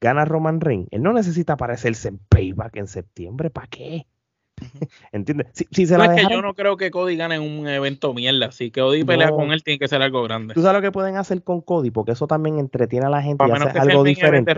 [0.00, 0.88] gana Roman Reigns.
[0.90, 4.06] Él no necesita aparecerse en Payback en septiembre, ¿para qué?
[5.12, 5.48] ¿Entiendes?
[5.70, 8.52] Si, se no, es que yo no creo que Cody gane en un evento mierda.
[8.52, 10.54] Si Cody pelea con él, tiene que ser algo grande.
[10.54, 11.90] ¿Tú sabes lo que pueden hacer con Cody?
[11.90, 14.54] Porque eso también entretiene a la gente y hace algo diferente.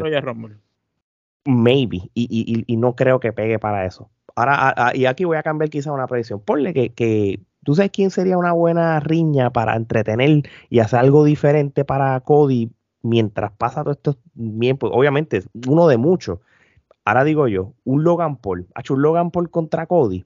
[1.46, 2.10] Maybe.
[2.14, 4.10] Y, y, no creo que pegue para eso.
[4.34, 6.40] Ahora, y aquí voy a cambiar quizá una predicción.
[6.40, 11.24] Ponle que, que tú sabes quién sería una buena riña para entretener y hacer algo
[11.24, 12.70] diferente para Cody
[13.02, 14.16] mientras pasa todo esto.
[14.34, 16.40] Bien, pues, obviamente, uno de muchos.
[17.04, 18.66] Ahora digo yo, un Logan Paul.
[18.74, 20.24] Ha hecho un Logan Paul contra Cody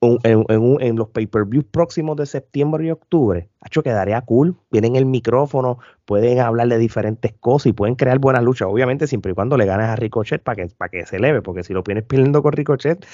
[0.00, 4.56] en, los pay-per-views próximos de septiembre y octubre, hecho quedaría cool.
[4.70, 8.68] Vienen el micrófono, pueden hablar de diferentes cosas y pueden crear buenas luchas.
[8.68, 11.62] Obviamente, siempre y cuando le ganes a Ricochet para que, para que se eleve, porque
[11.62, 13.06] si lo vienes peleando con Ricochet,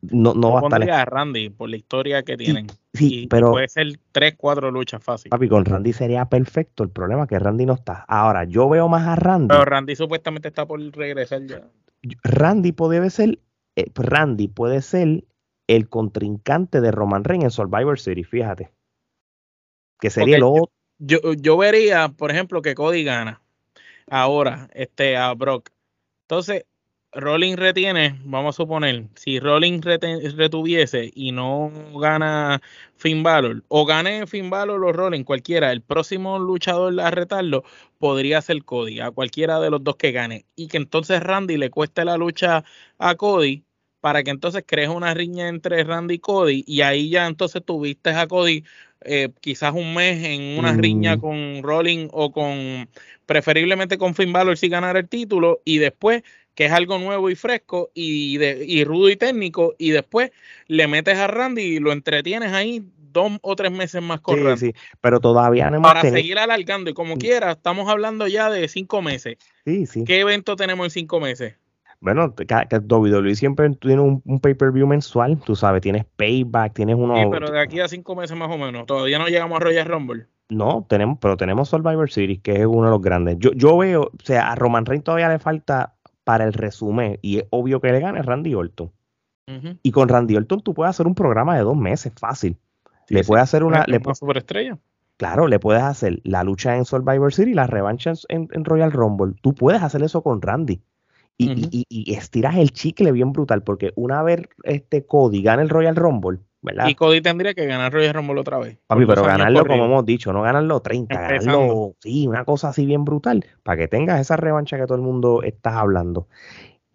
[0.00, 0.90] no, no va a estar.
[0.90, 2.68] a Randy por la historia que tienen.
[2.94, 3.50] Sí, pero.
[3.50, 5.30] puede ser 3, 4 luchas fáciles.
[5.30, 6.84] Papi, con Randy sería perfecto.
[6.84, 8.04] El problema es que Randy no está.
[8.08, 9.48] Ahora, yo veo más a Randy.
[9.48, 11.62] Pero Randy supuestamente está por regresar ya.
[12.22, 13.40] Randy puede ser.
[13.76, 15.24] Eh, Randy puede ser
[15.66, 18.70] el contrincante de Roman Reigns en Survivor Series, fíjate.
[20.00, 23.42] Que sería lo yo, yo vería, por ejemplo, que Cody gana
[24.08, 25.70] ahora este, a Brock.
[26.22, 26.66] Entonces,
[27.14, 32.60] Rolling retiene, vamos a suponer, si Rolling retuviese y no gana
[32.96, 37.62] Finn Balor, o gane Finn Balor o Rolling, cualquiera, el próximo luchador a retarlo
[37.98, 40.44] podría ser Cody, a cualquiera de los dos que gane.
[40.56, 42.64] Y que entonces Randy le cueste la lucha
[42.98, 43.64] a Cody
[44.00, 48.10] para que entonces crees una riña entre Randy y Cody y ahí ya entonces tuviste
[48.10, 48.64] a Cody
[49.06, 52.88] eh, quizás un mes en una riña con Rolling o con
[53.24, 56.22] preferiblemente con Finn Balor si ganar el título y después
[56.54, 60.30] que es algo nuevo y fresco y, de, y rudo y técnico y después
[60.66, 62.82] le metes a Randy y lo entretienes ahí
[63.12, 64.58] dos o tres meses más con Randy.
[64.58, 69.02] Sí, pero todavía no Para seguir alargando y como quiera, estamos hablando ya de cinco
[69.02, 69.36] meses.
[69.64, 70.04] Sí, sí.
[70.04, 71.54] ¿Qué evento tenemos en cinco meses?
[72.04, 77.16] Bueno, WWE siempre tiene un, pay-per-view mensual, tú sabes, tienes payback, tienes uno.
[77.16, 79.86] Sí, pero de aquí a cinco meses más o menos, todavía no llegamos a Royal
[79.86, 80.26] Rumble.
[80.50, 83.36] No, tenemos, pero tenemos Survivor Series, que es uno de los grandes.
[83.38, 85.93] Yo, yo veo, o sea, a Roman Reigns todavía le falta
[86.24, 88.90] para el resumen, y es obvio que le gane Randy Orton.
[89.82, 92.56] Y con Randy Orton tú puedes hacer un programa de dos meses, fácil.
[93.08, 93.84] le puedes hacer una.
[93.86, 94.78] Le superestrella.
[95.18, 99.34] Claro, le puedes hacer la lucha en Survivor Series, las revanchas en Royal Rumble.
[99.42, 100.80] Tú puedes hacer eso con Randy.
[101.36, 106.38] Y, estiras el chicle bien brutal, porque una vez este Cody gana el Royal Rumble,
[106.64, 106.88] ¿verdad?
[106.88, 108.78] Y Cody tendría que ganar Royal Rumble otra vez.
[108.86, 113.04] Papi, pero ganarlo, como hemos dicho, no ganarlo 30, ganarlo, sí, una cosa así bien
[113.04, 116.26] brutal, para que tengas esa revancha que todo el mundo está hablando.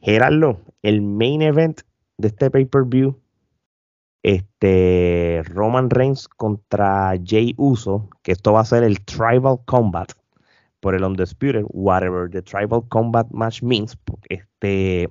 [0.01, 1.82] Gerardo, el main event
[2.17, 3.15] de este pay-per-view,
[4.24, 10.11] este Roman Reigns contra Jay Uso, que esto va a ser el Tribal Combat
[10.80, 13.95] por el Undisputed, whatever the Tribal Combat Match means.
[14.30, 15.09] Este,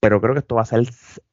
[0.00, 0.88] pero creo que esto va a ser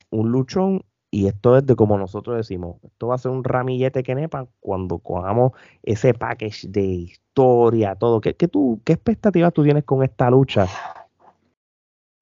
[0.09, 0.83] un luchón
[1.13, 4.47] y esto es de como nosotros decimos, esto va a ser un ramillete que nepa
[4.59, 5.51] cuando cojamos
[5.83, 8.19] ese package de historia, todo.
[8.19, 10.67] ¿Qué, qué, tú, ¿Qué expectativas tú tienes con esta lucha?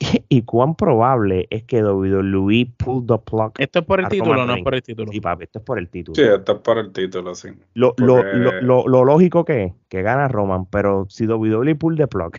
[0.27, 3.53] y cuán probable es que WWE pull the plug.
[3.59, 5.09] ¿Esto es por el título no es por el título?
[5.09, 6.15] Sí, papi, esto es por el título.
[6.15, 7.47] Sí, esto es por el título, sí.
[7.73, 12.07] Lo, lo, lo, lo, lógico que es que gana Roman, pero si WWE pull the
[12.07, 12.33] plug.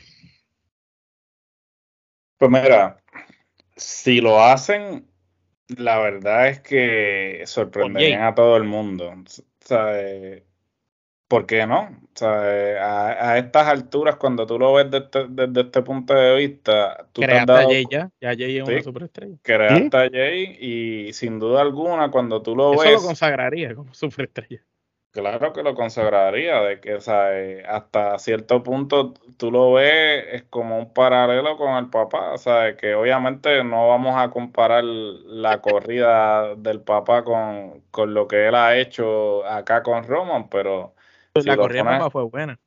[2.36, 2.98] Pues mira,
[3.74, 5.06] si lo hacen,
[5.78, 9.14] la verdad es que sorprenderían a todo el mundo.
[9.70, 10.44] Eh,
[11.28, 11.88] ¿Por qué no?
[12.14, 17.22] Sea, a, estas alturas, cuando tú lo ves desde, desde este punto de vista, tú
[17.22, 19.36] Creaste te has dado, a Jay ya, ya Jay es una superestrella.
[19.40, 22.82] Creaste a Jay y sin duda alguna, cuando tú lo ves.
[22.84, 24.62] Eso lo consagraría como superestrella.
[25.12, 30.24] Claro que lo consagraría, de que o sea, eh, hasta cierto punto tú lo ves
[30.32, 34.82] es como un paralelo con el papá, o sea, que obviamente no vamos a comparar
[34.84, 40.94] la corrida del papá con, con lo que él ha hecho acá con Roman, pero...
[41.34, 42.58] Pues la corrida del papá fue buena.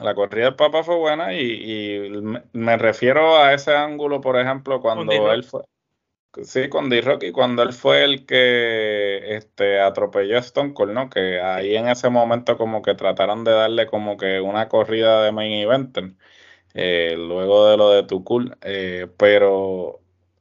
[0.00, 2.10] La corrida del papá fue buena y, y
[2.52, 5.62] me, refiero a ese ángulo, por ejemplo, cuando él fue...
[6.44, 11.10] Sí, con D-Rock cuando él fue el que este, atropelló a Stone Cold, ¿no?
[11.10, 15.32] Que ahí en ese momento como que trataron de darle como que una corrida de
[15.32, 15.98] main event,
[16.74, 20.00] eh, luego de lo de Tu Cool, eh, pero,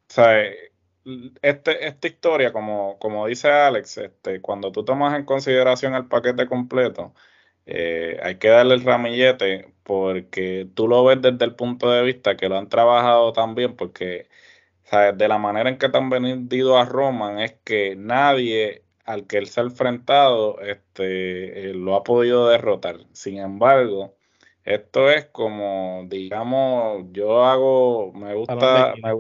[0.09, 0.43] sea,
[1.41, 6.47] este, esta historia, como, como dice Alex, este, cuando tú tomas en consideración el paquete
[6.47, 7.13] completo,
[7.65, 12.37] eh, hay que darle el ramillete porque tú lo ves desde el punto de vista
[12.37, 14.29] que lo han trabajado tan bien, porque
[14.97, 19.37] de la manera en que te han vendido a Roman es que nadie al que
[19.39, 22.97] él se ha enfrentado este, eh, lo ha podido derrotar.
[23.11, 24.15] Sin embargo,
[24.63, 29.15] esto es como, digamos, yo hago, me gusta, me,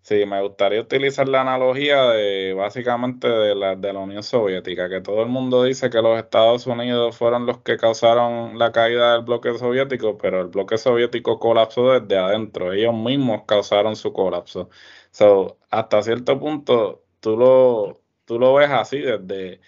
[0.00, 5.02] sí, me gustaría utilizar la analogía de básicamente de la, de la Unión Soviética, que
[5.02, 9.24] todo el mundo dice que los Estados Unidos fueron los que causaron la caída del
[9.24, 14.70] bloque soviético, pero el bloque soviético colapsó desde adentro, ellos mismos causaron su colapso.
[15.18, 19.60] So, hasta cierto punto, tú lo, tú lo ves así, desde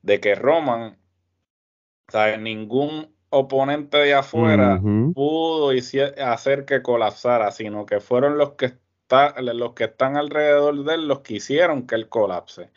[0.00, 0.96] de que Roman,
[2.08, 2.40] ¿sabes?
[2.40, 4.80] ningún oponente de afuera
[5.12, 5.72] pudo
[6.24, 8.66] hacer que colapsara, sino que fueron los que,
[9.02, 12.70] está, los que están alrededor de él los que hicieron que él colapse.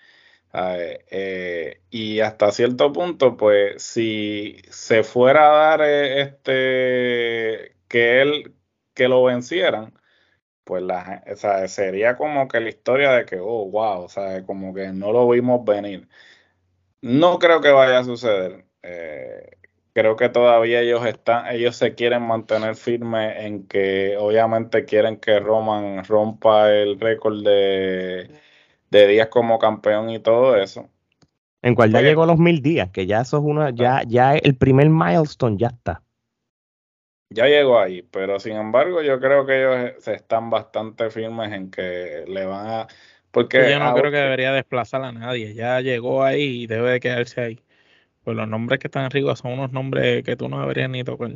[0.53, 8.53] Eh, y hasta cierto punto, pues, si se fuera a dar eh, este que él
[8.93, 9.93] que lo vencieran,
[10.67, 14.45] pues la, o sea, sería como que la historia de que, oh, wow, o sea,
[14.45, 16.07] como que no lo vimos venir.
[17.01, 18.65] No creo que vaya a suceder.
[18.83, 19.57] Eh,
[19.93, 25.39] creo que todavía ellos están, ellos se quieren mantener firmes en que obviamente quieren que
[25.39, 28.29] Roman rompa el récord de,
[28.91, 30.89] de días como campeón y todo eso.
[31.61, 34.35] En cual ya llegó a los mil días, que ya eso es una, ya, ya
[34.35, 36.03] el primer milestone ya está
[37.29, 41.51] ya llegó ahí, pero sin embargo yo creo que ellos eh, se están bastante firmes
[41.51, 42.87] en que le van a...
[43.31, 46.99] Porque yo no creo que debería desplazar a nadie, ya llegó ahí y debe de
[46.99, 47.63] quedarse ahí.
[48.23, 51.31] Pues los nombres que están arriba son unos nombres que tú no deberías ni tocar.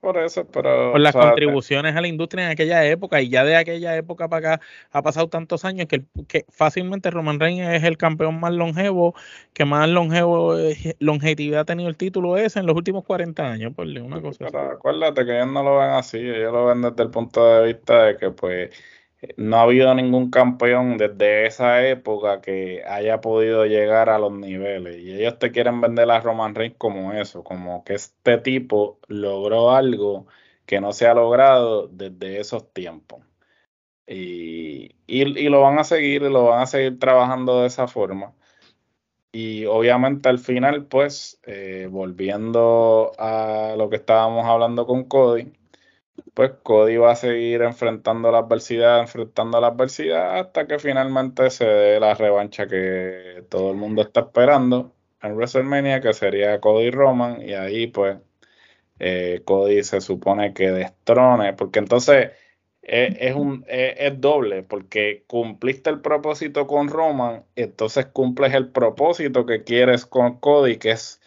[0.00, 0.92] Por eso, pero.
[0.92, 4.54] Por las contribuciones a la industria en aquella época, y ya de aquella época para
[4.54, 9.14] acá ha pasado tantos años que, que fácilmente Roman Reigns es el campeón más longevo,
[9.52, 13.74] que más longevo, eh, longevidad ha tenido el título ese en los últimos 40 años,
[13.74, 17.02] por una cosa pero acuérdate que ellos no lo ven así, ellos lo ven desde
[17.02, 18.70] el punto de vista de que, pues
[19.36, 24.98] no ha habido ningún campeón desde esa época que haya podido llegar a los niveles.
[24.98, 29.72] Y ellos te quieren vender a Roman Reigns como eso, como que este tipo logró
[29.72, 30.26] algo
[30.66, 33.24] que no se ha logrado desde esos tiempos.
[34.06, 38.34] Y, y, lo van a seguir, lo van a seguir trabajando de esa forma.
[39.32, 45.52] Y obviamente al final, pues, eh, volviendo a lo que estábamos hablando con Cody,
[46.34, 51.64] pues Cody va a seguir enfrentando la adversidad, enfrentando la adversidad hasta que finalmente se
[51.64, 57.42] dé la revancha que todo el mundo está esperando en WrestleMania, que sería Cody Roman,
[57.42, 58.18] y ahí pues
[58.98, 62.30] eh, Cody se supone que destrone, porque entonces
[62.82, 68.68] eh, es, un, eh, es doble, porque cumpliste el propósito con Roman, entonces cumples el
[68.70, 71.19] propósito que quieres con Cody, que es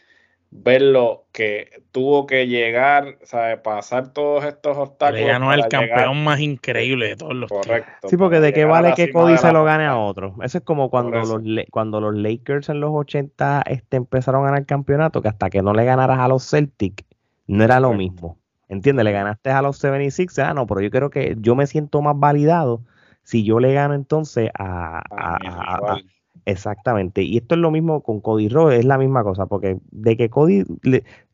[0.56, 3.58] verlo que tuvo que llegar, ¿sabe?
[3.58, 5.26] pasar todos estos obstáculos.
[5.26, 8.08] ya no es el campeón más increíble de todos los Correcto.
[8.08, 10.36] Sí, porque de qué vale que Cody se lo gane a otro.
[10.44, 11.42] Eso es como cuando los,
[11.72, 15.62] cuando los Lakers en los 80 este, empezaron a ganar el campeonato, que hasta que
[15.62, 17.04] no le ganaras a los Celtics,
[17.48, 18.38] no era lo mismo.
[18.70, 19.06] ¿Entiendes?
[19.06, 22.18] Le ganaste a los 76, ah, no, pero yo creo que yo me siento más
[22.18, 22.82] validado
[23.24, 25.98] si yo le gano entonces a, a,
[26.46, 27.24] Exactamente.
[27.24, 30.30] Y esto es lo mismo con Cody Rhodes, es la misma cosa, porque de que
[30.30, 30.64] Cody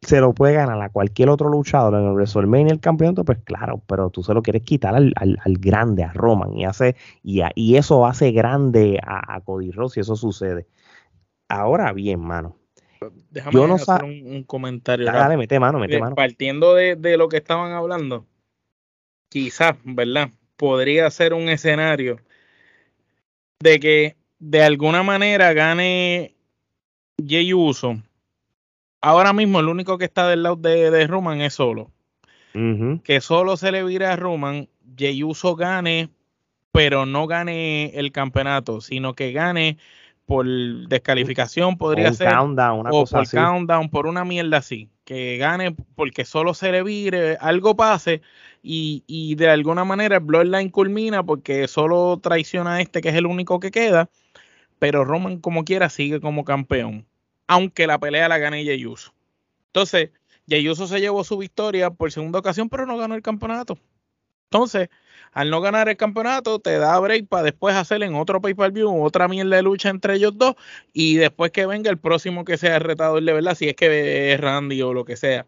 [0.01, 3.81] se lo puede ganar a cualquier otro luchador en el WrestleMania el campeonato, pues claro,
[3.87, 5.13] pero tú se lo quieres quitar al,
[5.59, 10.15] grande, a Roman, y hace y, y eso hace grande a, Cody Rhodes si eso
[10.15, 10.67] sucede.
[11.47, 12.55] Ahora bien, mano.
[13.31, 15.05] Déjame yo no hacer un, comentario.
[15.05, 16.15] Dale, mete mano, mete mano.
[16.15, 18.27] Partiendo de, de lo que estaban hablando,
[19.29, 20.29] quizás, ¿verdad?
[20.55, 22.19] Podría ser un escenario
[23.61, 26.33] de que de alguna manera gane
[27.25, 28.01] Jey Uso,
[29.01, 31.91] ahora mismo el único que está del lado de, Roman es solo.
[33.03, 34.67] Que solo se le vira a Roman,
[34.97, 36.09] Jey Uso gane,
[36.71, 39.77] pero no gane el campeonato, sino que gane,
[40.25, 42.29] por descalificación, podría ser.
[42.33, 43.37] Countdown, una o cosa por así.
[43.37, 44.89] countdown, por una mierda así.
[45.05, 48.21] Que gane porque solo se le vire, algo pase
[48.61, 53.15] y, y de alguna manera el Bloodline culmina porque solo traiciona a este que es
[53.15, 54.09] el único que queda.
[54.79, 57.05] Pero Roman, como quiera, sigue como campeón.
[57.47, 59.13] Aunque la pelea la gane Jey Uso.
[59.67, 60.11] Entonces,
[60.47, 63.77] Jey Uso se llevó su victoria por segunda ocasión, pero no ganó el campeonato.
[64.45, 64.89] Entonces,
[65.31, 69.27] al no ganar el campeonato, te da break para después hacer en otro pay-per-view otra
[69.27, 70.55] mierda de lucha entre ellos dos
[70.91, 74.33] y después que venga el próximo que sea el retador de verdad, si es que
[74.33, 75.45] es Randy o lo que sea.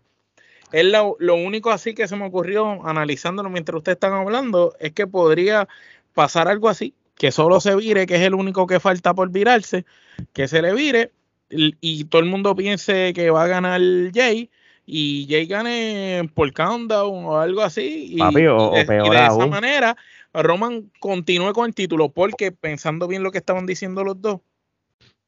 [0.72, 4.94] Es lo, lo único así que se me ocurrió analizándolo mientras ustedes están hablando, es
[4.94, 5.68] que podría
[6.14, 9.86] pasar algo así, que solo se vire, que es el único que falta por virarse,
[10.34, 11.12] que se le vire
[11.52, 13.80] y, todo el mundo piense que va a ganar
[14.12, 14.50] Jay
[14.88, 18.08] y Jay gane por countdown o algo así.
[18.10, 19.98] Y, Papi, o- y de, peor y de esa manera,
[20.34, 24.40] Roman continúe con el título, porque pensando bien lo que estaban diciendo los dos,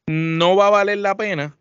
[0.08, 1.56] no va a valer la pena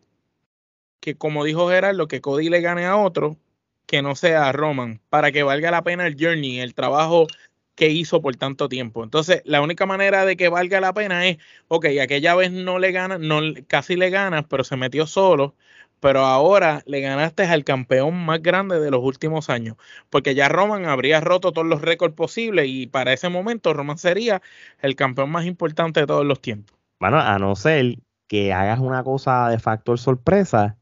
[0.99, 3.37] que, como dijo Gerardo, que Cody le gane a otro
[3.85, 7.27] que no sea a Roman, para que valga la pena el journey, el trabajo
[7.75, 9.03] que hizo por tanto tiempo.
[9.03, 12.91] Entonces, la única manera de que valga la pena es, ok, aquella vez no le
[12.91, 15.55] ganas, no, casi le ganas, pero se metió solo,
[15.99, 19.77] pero ahora le ganaste al campeón más grande de los últimos años,
[20.09, 24.41] porque ya Roman habría roto todos los récords posibles y para ese momento Roman sería
[24.81, 26.77] el campeón más importante de todos los tiempos.
[26.99, 30.77] Bueno, a no ser que hagas una cosa de factor sorpresa,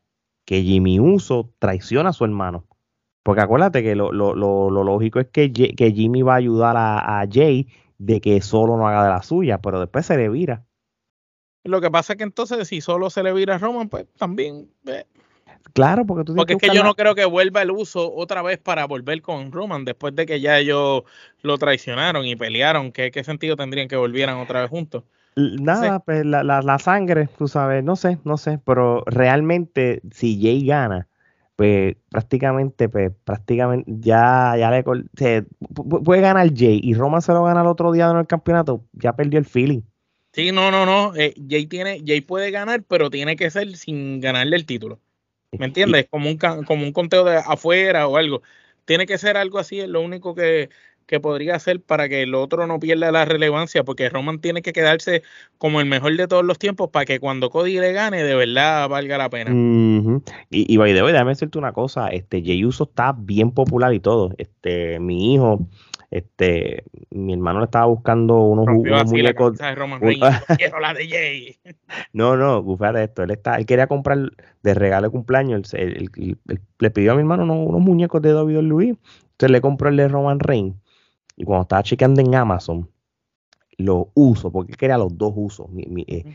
[0.45, 2.65] que Jimmy Uso traiciona a su hermano.
[3.23, 6.37] Porque acuérdate que lo, lo- lo- lo lógico es que, Ye- que Jimmy va a
[6.37, 7.67] ayudar a, a Jay
[7.97, 10.65] de que solo no haga de la suya, pero después se le vira.
[11.63, 14.71] Lo que pasa es que entonces si solo se le vira a Roman, pues también...
[14.87, 15.05] eh,
[15.73, 18.41] Claro, porque tú Porque es que yo la- no creo que vuelva el uso otra
[18.41, 21.03] vez para volver con Roman después de que ya ellos
[21.43, 22.91] lo traicionaron y pelearon.
[22.91, 25.03] ¿Qué, qué sentido tendrían que volvieran otra vez juntos?
[25.35, 30.41] Nada, pues la, la, la sangre, tú sabes, no sé, no sé, pero realmente si
[30.41, 31.07] Jay gana,
[31.55, 34.83] pues prácticamente, pues prácticamente ya, ya le
[35.15, 35.45] se-
[36.03, 39.15] puede ganar Jay y Roman se lo gana el otro día en el campeonato, ya
[39.15, 39.81] perdió el feeling.
[40.33, 41.13] Sí, no, no, no.
[41.15, 44.99] eh, Jay, tiene, Jay puede ganar, pero tiene que ser sin ganarle el título.
[45.51, 46.07] ¿Me entiendes?
[46.09, 48.41] Como un, como un conteo de afuera o algo.
[48.85, 50.69] Tiene que ser algo así, es lo único que,
[51.11, 54.71] que podría hacer para que el otro no pierda la relevancia, porque Roman tiene que
[54.71, 55.23] quedarse
[55.57, 58.87] como el mejor de todos los tiempos para que cuando Cody le gane, de verdad
[58.87, 59.51] valga la pena.
[60.49, 63.93] Y, y by the way, déjame decirte una cosa, este Jey Uso está bien popular
[63.93, 64.33] y todo.
[64.37, 65.67] Este, mi hijo,
[66.11, 69.57] este, mi hermano le estaba buscando unos, unos la muñecos.
[69.57, 69.99] de Roman
[70.57, 71.57] quiero la de Jay.
[72.13, 73.23] No, no, bufate esto.
[73.23, 74.17] Él está, él quería comprar
[74.63, 75.73] de regalo de cumpleaños.
[75.73, 78.95] él- él- él- él le pidió a mi hermano unos, unos muñecos de WWE.
[79.41, 80.75] Entonces le compró el de Roman Reigns.
[81.35, 82.89] Y cuando estaba chequeando en Amazon,
[83.77, 85.69] lo uso, porque quería los dos usos.
[85.69, 86.25] Mi- mi, eh,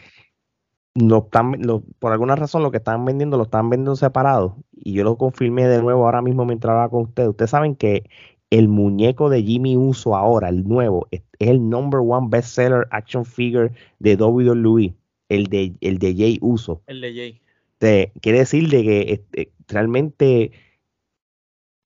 [0.95, 4.55] lo están, lo- por alguna razón lo que estaban vendiendo lo estaban vendiendo separados.
[4.73, 7.29] Y yo lo confirmé de nuevo ahora mismo mientras hablaba con ustedes.
[7.31, 8.09] Ustedes saben que
[8.51, 13.25] el muñeco de Jimmy Uso ahora, el nuevo, es, es el number one bestseller action
[13.25, 14.95] figure de WWE.
[15.29, 16.83] El de, el de Jay Uso.
[16.87, 17.41] El de Jay.
[17.79, 20.53] Te- quiere decir de que este, realmente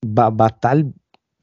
[0.05, 0.85] va, va a estar,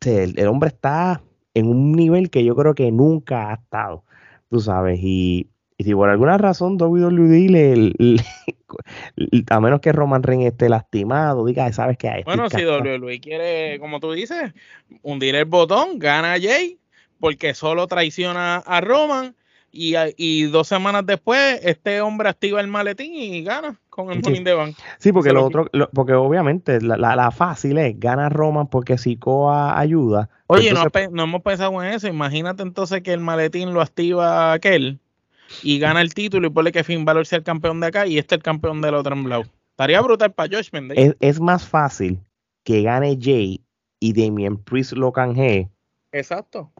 [0.06, 1.20] el hombre está
[1.58, 4.04] en un nivel que yo creo que nunca ha estado,
[4.50, 8.24] tú sabes, y, y si por alguna razón WWE le, le-
[9.50, 14.00] a menos que Roman Reigns esté lastimado, diga, sabes que Bueno, si WWE quiere, como
[14.00, 14.52] tú dices,
[15.02, 16.78] hundir el botón, gana a Jay,
[17.20, 19.34] porque solo traiciona a Roman.
[19.70, 24.30] Y, y dos semanas después, este hombre activa el maletín y gana con el Sí.
[24.30, 24.76] Money the Bank.
[24.98, 28.66] Sí, porque lo lo otro, lo- porque obviamente la, la, la fácil es gana Roman
[28.68, 30.30] porque Sikoa ayuda.
[30.46, 32.08] Oye, no, entonces- hemos pensado en eso.
[32.08, 34.98] Imagínate entonces que el maletín lo activa aquel
[35.62, 38.16] y gana el título y pone que Finn Balor sea el campeón de acá y
[38.18, 39.44] este el campeón del otro en blau.
[39.72, 40.98] Estaría brutal para Josh Mendez.
[40.98, 42.18] es, es más fácil
[42.64, 43.60] que gane Jay
[44.00, 45.68] y Damien Priest lo canjee
[46.12, 46.72] Exacto.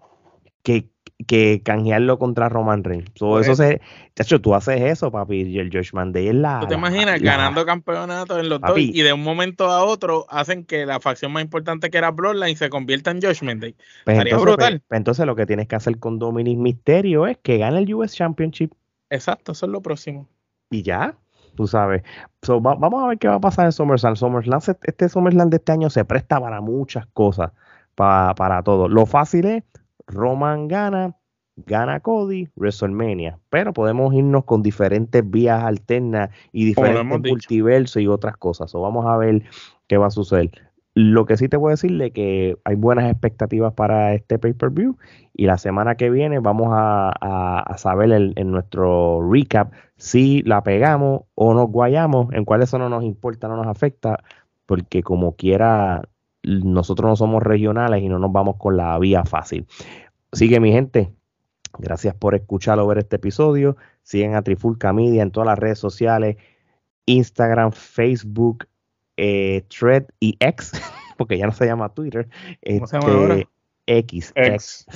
[0.63, 0.87] que,
[1.27, 3.11] que canjearlo contra Roman Reigns.
[3.17, 3.81] So, Por eso se,
[4.15, 6.61] chacho, tú haces eso, papi, y el Josh Manday es la...
[6.61, 8.93] ¿Tú te la- imaginas la- ganando campeonatos en los dos Papi.
[8.95, 12.57] y de un momento a otro hacen que la facción más importante que era Bloodline
[12.57, 13.75] se convierta en Josh Mendez?
[14.05, 14.73] pues estaría entonces, brutal.
[14.75, 17.93] pues, pues entonces lo que tienes que hacer con Dominic Mysterio es que gane el
[17.95, 18.73] US Championship
[19.11, 20.29] Exacto, eso es lo próximo.
[20.71, 21.17] y ya,
[21.57, 22.03] tú sabes.
[22.43, 24.15] So, va- vamos a ver qué va a pasar en SummerSlam.
[24.15, 27.51] SummerSlam, se- este SummerSlam de este año se presta para muchas cosas,
[27.97, 28.87] pa- para todo.
[28.87, 29.65] Lo fácil es,
[30.09, 31.17] Roman gana,
[31.57, 33.39] gana Cody, WrestleMania.
[33.51, 37.31] Pero podemos irnos con diferentes vías alternas y diferentes dicho.
[37.31, 38.71] multiversos y otras cosas.
[38.71, 39.43] So, vamos a ver
[39.87, 40.51] qué va a suceder.
[40.95, 44.97] Lo que sí te a decirle que hay buenas expectativas para este pay-per-view
[45.33, 51.55] y la semana que viene vamos a, saber en nuestro recap si la pegamos o
[51.55, 54.25] nos guayamos, en cuál eso no nos importa, no nos afecta,
[54.67, 56.03] porque como quiera,
[56.49, 59.67] nosotros no somos regionales y no nos vamos con la vía fácil.
[60.33, 61.13] Sigue mi gente,
[61.79, 63.77] gracias por escuchar o ver este episodio.
[64.03, 66.37] Siguen a Trifulca Media en todas las redes sociales,
[67.07, 68.67] Instagram, Facebook,
[69.17, 70.73] eh, Thread y X,
[71.19, 72.29] porque ya no se llama Twitter.
[72.67, 73.35] ¿Cómo se llama ahora?
[73.35, 73.49] Este,
[73.87, 74.33] X.
[74.35, 74.87] X.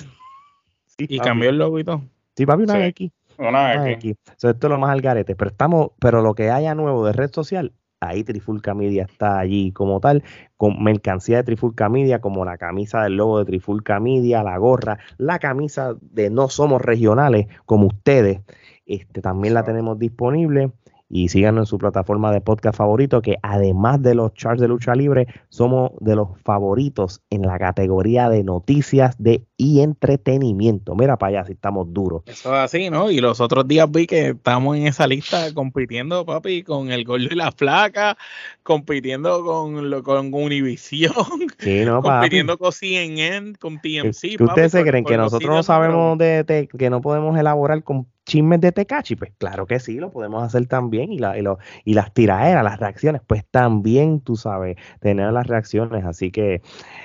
[0.99, 2.03] y cambió el logo y todo.
[2.37, 3.11] Sí, papi, una X.
[3.39, 4.17] Una, X.
[4.29, 5.35] esto es lo más al garete.
[5.35, 7.73] Pero estamos, pero lo que haya nuevo de red social,
[8.09, 10.23] ahí Trifulca Media está allí como tal,
[10.57, 14.99] con mercancía de Trifulca Media, como la camisa del logo de Trifulca Media, la gorra,
[15.19, 18.41] la camisa de No Somos Regionales, como ustedes,
[18.87, 20.73] este, también la tenemos disponible
[21.15, 24.95] y síganos en su plataforma de podcast favorito, que además de los charts de lucha
[24.95, 30.95] libre, somos de los favoritos en la categoría de noticias de y entretenimiento.
[30.95, 32.23] Mira para allá si estamos duros.
[32.25, 33.11] Eso es así, ¿no?
[33.11, 37.29] Y los otros días vi que estamos en esa lista compitiendo, papi, con el Gordo
[37.31, 38.17] y la Flaca,
[38.63, 41.13] compitiendo con, lo, con Univision,
[41.59, 44.39] sí, no, compitiendo con CNN, con TMC.
[44.39, 48.61] ¿Qué ustedes se creen que nosotros no sabemos de, que no podemos elaborar con chismes
[48.61, 49.17] de Tecachi?
[49.17, 51.13] Pues claro que sí, lo podemos hacer también.
[51.13, 56.05] Y, lo, y las tiraderas, las reacciones, pues también, tú sabes, tener las reacciones.
[56.05, 56.63] Así que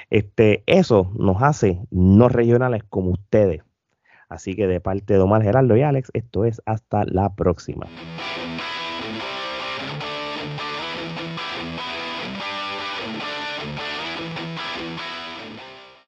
[0.10, 3.64] este, eso nos hace no regionales como ustedes.
[4.30, 7.88] Así que de parte de Omar Geraldo y Alex, esto es hasta la próxima.